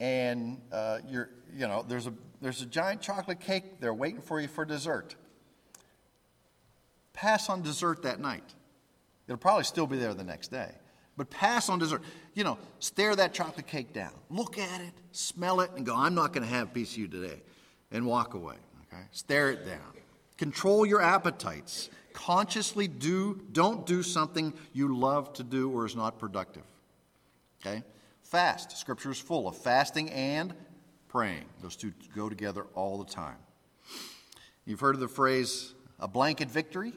and 0.00 0.58
uh, 0.72 1.00
you're, 1.06 1.28
you 1.54 1.68
know, 1.68 1.84
there's 1.86 2.06
a, 2.06 2.14
there's 2.40 2.62
a 2.62 2.66
giant 2.66 3.02
chocolate 3.02 3.40
cake 3.40 3.80
there 3.80 3.92
waiting 3.92 4.22
for 4.22 4.40
you 4.40 4.48
for 4.48 4.64
dessert. 4.64 5.14
Pass 7.12 7.50
on 7.50 7.60
dessert 7.60 8.02
that 8.02 8.18
night. 8.18 8.54
It'll 9.28 9.36
probably 9.36 9.64
still 9.64 9.86
be 9.86 9.98
there 9.98 10.14
the 10.14 10.24
next 10.24 10.50
day. 10.50 10.70
But 11.16 11.30
pass 11.30 11.68
on 11.68 11.78
dessert. 11.78 12.02
You 12.34 12.44
know, 12.44 12.58
stare 12.78 13.16
that 13.16 13.32
chocolate 13.32 13.66
cake 13.66 13.92
down. 13.92 14.12
Look 14.28 14.58
at 14.58 14.80
it, 14.80 14.92
smell 15.12 15.60
it, 15.60 15.70
and 15.76 15.86
go, 15.86 15.94
I'm 15.96 16.14
not 16.14 16.32
going 16.32 16.46
to 16.46 16.52
have 16.52 16.68
a 16.68 16.70
piece 16.70 16.92
of 16.92 16.98
you 16.98 17.08
today. 17.08 17.40
And 17.90 18.04
walk 18.04 18.34
away. 18.34 18.56
Okay? 18.92 19.02
Stare 19.12 19.50
it 19.50 19.64
down. 19.64 19.80
Control 20.36 20.84
your 20.84 21.00
appetites. 21.00 21.88
Consciously 22.12 22.88
do, 22.88 23.40
don't 23.52 23.86
do 23.86 24.02
something 24.02 24.52
you 24.72 24.96
love 24.96 25.32
to 25.34 25.42
do 25.42 25.70
or 25.70 25.86
is 25.86 25.96
not 25.96 26.18
productive. 26.18 26.64
Okay? 27.64 27.82
Fast. 28.22 28.76
Scripture 28.76 29.10
is 29.10 29.18
full 29.18 29.48
of 29.48 29.56
fasting 29.56 30.10
and 30.10 30.52
praying. 31.08 31.44
Those 31.62 31.76
two 31.76 31.92
go 32.14 32.28
together 32.28 32.66
all 32.74 32.98
the 32.98 33.10
time. 33.10 33.36
You've 34.64 34.80
heard 34.80 34.96
of 34.96 35.00
the 35.00 35.08
phrase, 35.08 35.74
a 36.00 36.08
blanket 36.08 36.50
victory? 36.50 36.92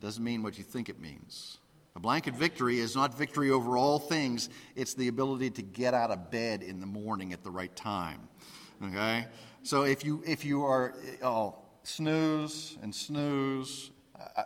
Doesn't 0.00 0.22
mean 0.22 0.42
what 0.42 0.56
you 0.56 0.64
think 0.64 0.88
it 0.88 1.00
means. 1.00 1.58
A 1.98 2.00
blanket 2.00 2.36
victory 2.36 2.78
is 2.78 2.94
not 2.94 3.18
victory 3.18 3.50
over 3.50 3.76
all 3.76 3.98
things, 3.98 4.50
it's 4.76 4.94
the 4.94 5.08
ability 5.08 5.50
to 5.50 5.62
get 5.62 5.94
out 5.94 6.12
of 6.12 6.30
bed 6.30 6.62
in 6.62 6.78
the 6.78 6.86
morning 6.86 7.32
at 7.32 7.42
the 7.42 7.50
right 7.50 7.74
time. 7.74 8.28
Okay? 8.86 9.26
So 9.64 9.82
if 9.82 10.04
you, 10.04 10.22
if 10.24 10.44
you 10.44 10.64
are, 10.64 10.94
uh, 11.20 11.26
oh, 11.26 11.58
snooze 11.82 12.78
and 12.82 12.94
snooze, 12.94 13.90
I, 14.16 14.44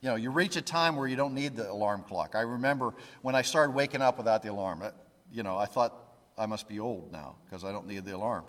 you 0.00 0.08
know, 0.08 0.16
you 0.16 0.32
reach 0.32 0.56
a 0.56 0.60
time 0.60 0.96
where 0.96 1.06
you 1.06 1.14
don't 1.14 1.34
need 1.34 1.54
the 1.54 1.70
alarm 1.70 2.02
clock. 2.02 2.34
I 2.34 2.40
remember 2.40 2.94
when 3.22 3.36
I 3.36 3.42
started 3.42 3.72
waking 3.72 4.02
up 4.02 4.18
without 4.18 4.42
the 4.42 4.50
alarm, 4.50 4.82
uh, 4.82 4.90
you 5.30 5.44
know, 5.44 5.56
I 5.56 5.66
thought 5.66 5.94
I 6.36 6.46
must 6.46 6.66
be 6.66 6.80
old 6.80 7.12
now 7.12 7.36
because 7.44 7.62
I 7.62 7.70
don't 7.70 7.86
need 7.86 8.04
the 8.04 8.16
alarm. 8.16 8.42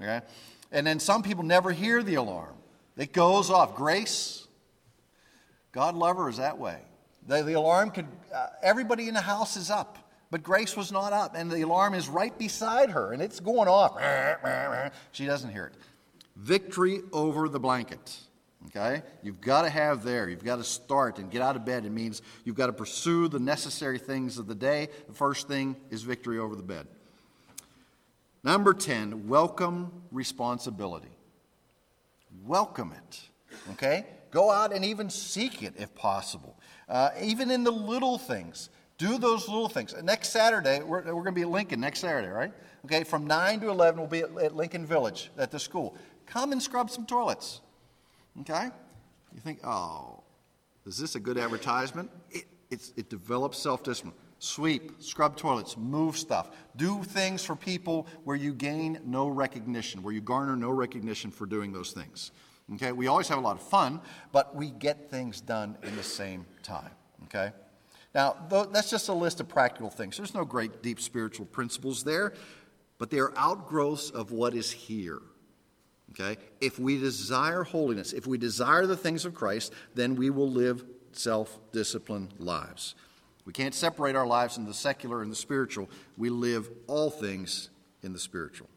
Okay? 0.00 0.20
And 0.70 0.86
then 0.86 1.00
some 1.00 1.24
people 1.24 1.42
never 1.42 1.72
hear 1.72 2.04
the 2.04 2.14
alarm. 2.14 2.54
It 2.96 3.12
goes 3.12 3.50
off. 3.50 3.74
Grace, 3.74 4.46
God 5.72 5.96
love 5.96 6.18
her 6.18 6.28
is 6.28 6.36
that 6.36 6.56
way. 6.56 6.78
The, 7.26 7.42
the 7.42 7.54
alarm 7.54 7.90
could, 7.90 8.06
uh, 8.34 8.46
everybody 8.62 9.08
in 9.08 9.14
the 9.14 9.20
house 9.20 9.56
is 9.56 9.70
up, 9.70 9.98
but 10.30 10.42
Grace 10.42 10.76
was 10.76 10.92
not 10.92 11.12
up, 11.12 11.34
and 11.36 11.50
the 11.50 11.62
alarm 11.62 11.94
is 11.94 12.08
right 12.08 12.36
beside 12.38 12.90
her, 12.90 13.12
and 13.12 13.22
it's 13.22 13.40
going 13.40 13.68
off. 13.68 13.96
She 15.12 15.26
doesn't 15.26 15.50
hear 15.50 15.66
it. 15.66 15.74
Victory 16.36 17.00
over 17.12 17.48
the 17.48 17.60
blanket. 17.60 18.18
Okay? 18.66 19.02
You've 19.22 19.40
got 19.40 19.62
to 19.62 19.70
have 19.70 20.04
there. 20.04 20.28
You've 20.28 20.44
got 20.44 20.56
to 20.56 20.64
start 20.64 21.18
and 21.18 21.30
get 21.30 21.42
out 21.42 21.56
of 21.56 21.64
bed. 21.64 21.84
It 21.84 21.92
means 21.92 22.22
you've 22.44 22.56
got 22.56 22.66
to 22.66 22.72
pursue 22.72 23.28
the 23.28 23.38
necessary 23.38 23.98
things 23.98 24.38
of 24.38 24.46
the 24.46 24.54
day. 24.54 24.88
The 25.06 25.14
first 25.14 25.48
thing 25.48 25.76
is 25.90 26.02
victory 26.02 26.38
over 26.38 26.56
the 26.56 26.62
bed. 26.62 26.86
Number 28.42 28.74
10, 28.74 29.28
welcome 29.28 30.02
responsibility. 30.10 31.16
Welcome 32.44 32.92
it. 32.92 33.20
Okay? 33.72 34.06
Go 34.30 34.50
out 34.50 34.72
and 34.72 34.84
even 34.84 35.08
seek 35.08 35.62
it 35.62 35.74
if 35.78 35.94
possible. 35.94 36.58
Uh, 36.88 37.10
even 37.20 37.50
in 37.50 37.64
the 37.64 37.72
little 37.72 38.18
things. 38.18 38.70
Do 38.96 39.18
those 39.18 39.48
little 39.48 39.68
things. 39.68 39.94
Next 40.02 40.28
Saturday, 40.30 40.80
we're, 40.80 41.02
we're 41.02 41.22
going 41.22 41.26
to 41.26 41.32
be 41.32 41.42
at 41.42 41.48
Lincoln 41.48 41.80
next 41.80 42.00
Saturday, 42.00 42.28
right? 42.28 42.52
Okay, 42.84 43.02
from 43.02 43.26
9 43.26 43.60
to 43.60 43.70
11, 43.70 43.98
we'll 43.98 44.08
be 44.08 44.20
at, 44.20 44.30
at 44.38 44.54
Lincoln 44.54 44.86
Village 44.86 45.30
at 45.36 45.50
the 45.50 45.58
school. 45.58 45.96
Come 46.26 46.52
and 46.52 46.62
scrub 46.62 46.90
some 46.90 47.04
toilets. 47.04 47.60
Okay? 48.42 48.68
You 49.34 49.40
think, 49.40 49.66
oh, 49.66 50.22
is 50.86 50.96
this 50.96 51.16
a 51.16 51.20
good 51.20 51.38
advertisement? 51.38 52.10
It, 52.30 52.46
it 52.96 53.08
develops 53.08 53.58
self 53.58 53.82
discipline. 53.82 54.14
Sweep, 54.38 55.02
scrub 55.02 55.36
toilets, 55.36 55.76
move 55.76 56.18
stuff. 56.18 56.50
Do 56.76 57.02
things 57.02 57.44
for 57.44 57.56
people 57.56 58.06
where 58.24 58.36
you 58.36 58.52
gain 58.52 59.00
no 59.04 59.28
recognition, 59.28 60.02
where 60.02 60.12
you 60.12 60.20
garner 60.20 60.56
no 60.56 60.70
recognition 60.70 61.30
for 61.30 61.46
doing 61.46 61.72
those 61.72 61.92
things. 61.92 62.30
Okay, 62.72 62.92
we 62.92 63.08
always 63.08 63.28
have 63.28 63.38
a 63.38 63.42
lot 63.42 63.56
of 63.56 63.62
fun, 63.62 64.00
but 64.32 64.56
we 64.56 64.70
get 64.70 65.10
things 65.10 65.40
done 65.40 65.76
in 65.82 65.94
the 65.96 66.02
same 66.02 66.46
time. 66.62 66.90
Okay? 67.24 67.52
Now, 68.14 68.36
that's 68.72 68.90
just 68.90 69.08
a 69.08 69.12
list 69.12 69.40
of 69.40 69.48
practical 69.48 69.90
things. 69.90 70.16
There's 70.16 70.34
no 70.34 70.44
great 70.44 70.82
deep 70.82 71.00
spiritual 71.00 71.46
principles 71.46 72.04
there, 72.04 72.32
but 72.96 73.10
they 73.10 73.18
are 73.18 73.32
outgrowths 73.36 74.10
of 74.10 74.30
what 74.30 74.54
is 74.54 74.70
here. 74.70 75.20
Okay? 76.12 76.40
If 76.60 76.78
we 76.78 76.98
desire 76.98 77.64
holiness, 77.64 78.12
if 78.12 78.26
we 78.26 78.38
desire 78.38 78.86
the 78.86 78.96
things 78.96 79.24
of 79.24 79.34
Christ, 79.34 79.72
then 79.94 80.14
we 80.14 80.30
will 80.30 80.50
live 80.50 80.84
self 81.12 81.58
disciplined 81.72 82.34
lives. 82.38 82.94
We 83.44 83.52
can't 83.52 83.74
separate 83.74 84.16
our 84.16 84.26
lives 84.26 84.56
into 84.56 84.68
the 84.68 84.74
secular 84.74 85.20
and 85.20 85.30
the 85.30 85.36
spiritual. 85.36 85.90
We 86.16 86.30
live 86.30 86.70
all 86.86 87.10
things 87.10 87.68
in 88.02 88.12
the 88.12 88.18
spiritual. 88.18 88.68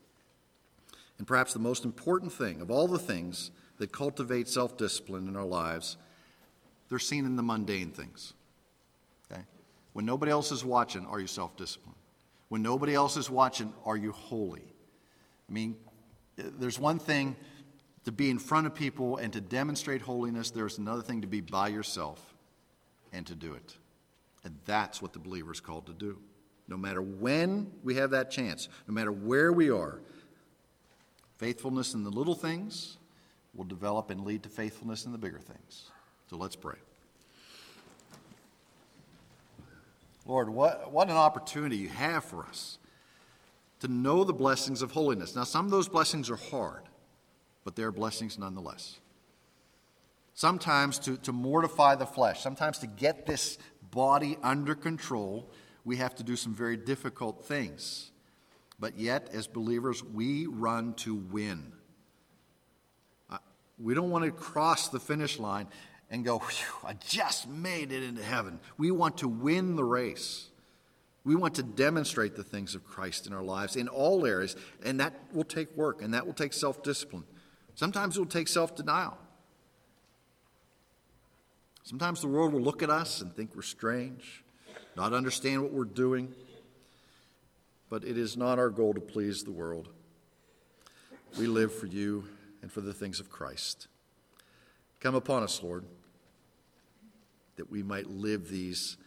And 1.17 1.25
perhaps 1.25 1.53
the 1.53 1.59
most 1.59 1.85
important 1.85 2.33
thing 2.33 2.59
of 2.59 2.69
all 2.69 2.87
the 2.87 2.99
things 2.99 3.51
that 3.77 3.91
cultivate 3.91 4.47
self 4.47 4.77
discipline 4.77 5.27
in 5.27 5.35
our 5.35 5.45
lives, 5.45 5.97
they're 6.89 6.99
seen 6.99 7.25
in 7.25 7.35
the 7.35 7.43
mundane 7.43 7.91
things. 7.91 8.33
Okay? 9.31 9.41
When 9.93 10.05
nobody 10.05 10.31
else 10.31 10.51
is 10.51 10.63
watching, 10.63 11.05
are 11.05 11.19
you 11.19 11.27
self 11.27 11.55
disciplined? 11.55 11.95
When 12.49 12.61
nobody 12.61 12.93
else 12.93 13.17
is 13.17 13.29
watching, 13.29 13.73
are 13.85 13.97
you 13.97 14.11
holy? 14.11 14.73
I 15.49 15.53
mean, 15.53 15.75
there's 16.37 16.79
one 16.79 16.99
thing 16.99 17.35
to 18.05 18.11
be 18.11 18.29
in 18.29 18.39
front 18.39 18.65
of 18.65 18.73
people 18.73 19.17
and 19.17 19.33
to 19.33 19.41
demonstrate 19.41 20.01
holiness, 20.01 20.49
there's 20.49 20.77
another 20.77 21.01
thing 21.01 21.21
to 21.21 21.27
be 21.27 21.41
by 21.41 21.67
yourself 21.67 22.35
and 23.11 23.27
to 23.27 23.35
do 23.35 23.53
it. 23.53 23.75
And 24.45 24.55
that's 24.65 25.01
what 25.01 25.11
the 25.11 25.19
believer 25.19 25.51
is 25.51 25.59
called 25.59 25.87
to 25.87 25.93
do. 25.93 26.17
No 26.69 26.77
matter 26.77 27.01
when 27.01 27.69
we 27.83 27.95
have 27.95 28.11
that 28.11 28.31
chance, 28.31 28.69
no 28.87 28.93
matter 28.93 29.11
where 29.11 29.51
we 29.51 29.69
are, 29.69 29.99
faithfulness 31.37 31.93
in 31.93 32.03
the 32.03 32.09
little 32.09 32.35
things 32.35 32.97
will 33.57 33.65
develop 33.65 34.09
and 34.11 34.23
lead 34.23 34.43
to 34.43 34.49
faithfulness 34.49 35.05
in 35.05 35.11
the 35.11 35.17
bigger 35.17 35.39
things. 35.39 35.89
So 36.29 36.37
let's 36.37 36.55
pray. 36.55 36.75
Lord, 40.25 40.49
what, 40.49 40.91
what 40.91 41.09
an 41.09 41.17
opportunity 41.17 41.77
you 41.77 41.89
have 41.89 42.23
for 42.23 42.43
us 42.45 42.77
to 43.79 43.87
know 43.87 44.23
the 44.23 44.33
blessings 44.33 44.81
of 44.81 44.91
holiness. 44.91 45.35
Now, 45.35 45.43
some 45.43 45.65
of 45.65 45.71
those 45.71 45.87
blessings 45.87 46.29
are 46.29 46.35
hard, 46.35 46.83
but 47.63 47.75
they're 47.75 47.91
blessings 47.91 48.37
nonetheless. 48.37 48.99
Sometimes 50.33 50.99
to, 50.99 51.17
to 51.17 51.31
mortify 51.31 51.95
the 51.95 52.05
flesh, 52.05 52.41
sometimes 52.41 52.77
to 52.79 52.87
get 52.87 53.25
this 53.25 53.57
body 53.89 54.37
under 54.43 54.75
control, 54.75 55.49
we 55.85 55.97
have 55.97 56.13
to 56.15 56.23
do 56.23 56.35
some 56.35 56.53
very 56.53 56.77
difficult 56.77 57.45
things. 57.45 58.11
But 58.79 58.99
yet, 58.99 59.29
as 59.33 59.47
believers, 59.47 60.03
we 60.03 60.45
run 60.45 60.93
to 60.95 61.15
win. 61.15 61.71
We 63.79 63.93
don't 63.93 64.09
want 64.09 64.25
to 64.25 64.31
cross 64.31 64.89
the 64.89 64.99
finish 64.99 65.39
line 65.39 65.67
and 66.09 66.23
go, 66.25 66.41
I 66.85 66.93
just 66.93 67.47
made 67.47 67.91
it 67.91 68.03
into 68.03 68.23
heaven. 68.23 68.59
We 68.77 68.91
want 68.91 69.19
to 69.19 69.27
win 69.27 69.75
the 69.75 69.83
race. 69.83 70.47
We 71.23 71.35
want 71.35 71.55
to 71.55 71.63
demonstrate 71.63 72.35
the 72.35 72.43
things 72.43 72.73
of 72.73 72.85
Christ 72.85 73.27
in 73.27 73.33
our 73.33 73.43
lives 73.43 73.75
in 73.75 73.87
all 73.89 74.25
areas, 74.25 74.55
and 74.83 74.99
that 75.01 75.13
will 75.33 75.43
take 75.43 75.75
work 75.75 76.01
and 76.01 76.13
that 76.13 76.25
will 76.25 76.33
take 76.33 76.53
self 76.53 76.81
discipline. 76.83 77.25
Sometimes 77.75 78.15
it 78.15 78.19
will 78.19 78.27
take 78.27 78.47
self 78.47 78.75
denial. 78.75 79.17
Sometimes 81.83 82.21
the 82.21 82.27
world 82.27 82.53
will 82.53 82.61
look 82.61 82.81
at 82.81 82.89
us 82.89 83.21
and 83.21 83.33
think 83.33 83.55
we're 83.55 83.61
strange, 83.61 84.43
not 84.95 85.13
understand 85.13 85.61
what 85.61 85.71
we're 85.73 85.85
doing. 85.85 86.33
But 87.89 88.03
it 88.03 88.17
is 88.17 88.35
not 88.35 88.59
our 88.59 88.69
goal 88.69 88.93
to 88.93 88.99
please 88.99 89.43
the 89.43 89.51
world. 89.51 89.87
We 91.39 91.47
live 91.47 91.73
for 91.73 91.85
you 91.85 92.25
and 92.61 92.71
for 92.71 92.81
the 92.81 92.93
things 92.93 93.19
of 93.19 93.29
Christ. 93.29 93.87
Come 94.99 95.15
upon 95.15 95.43
us, 95.43 95.61
Lord, 95.61 95.85
that 97.55 97.71
we 97.71 97.83
might 97.83 98.09
live 98.09 98.49
these 98.49 98.97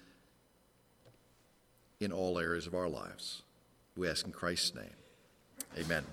in 2.00 2.12
all 2.12 2.38
areas 2.38 2.66
of 2.66 2.74
our 2.74 2.88
lives. 2.88 3.42
We 3.96 4.08
ask 4.08 4.24
in 4.24 4.32
Christ's 4.32 4.74
name. 4.74 4.94
Amen. 5.78 6.04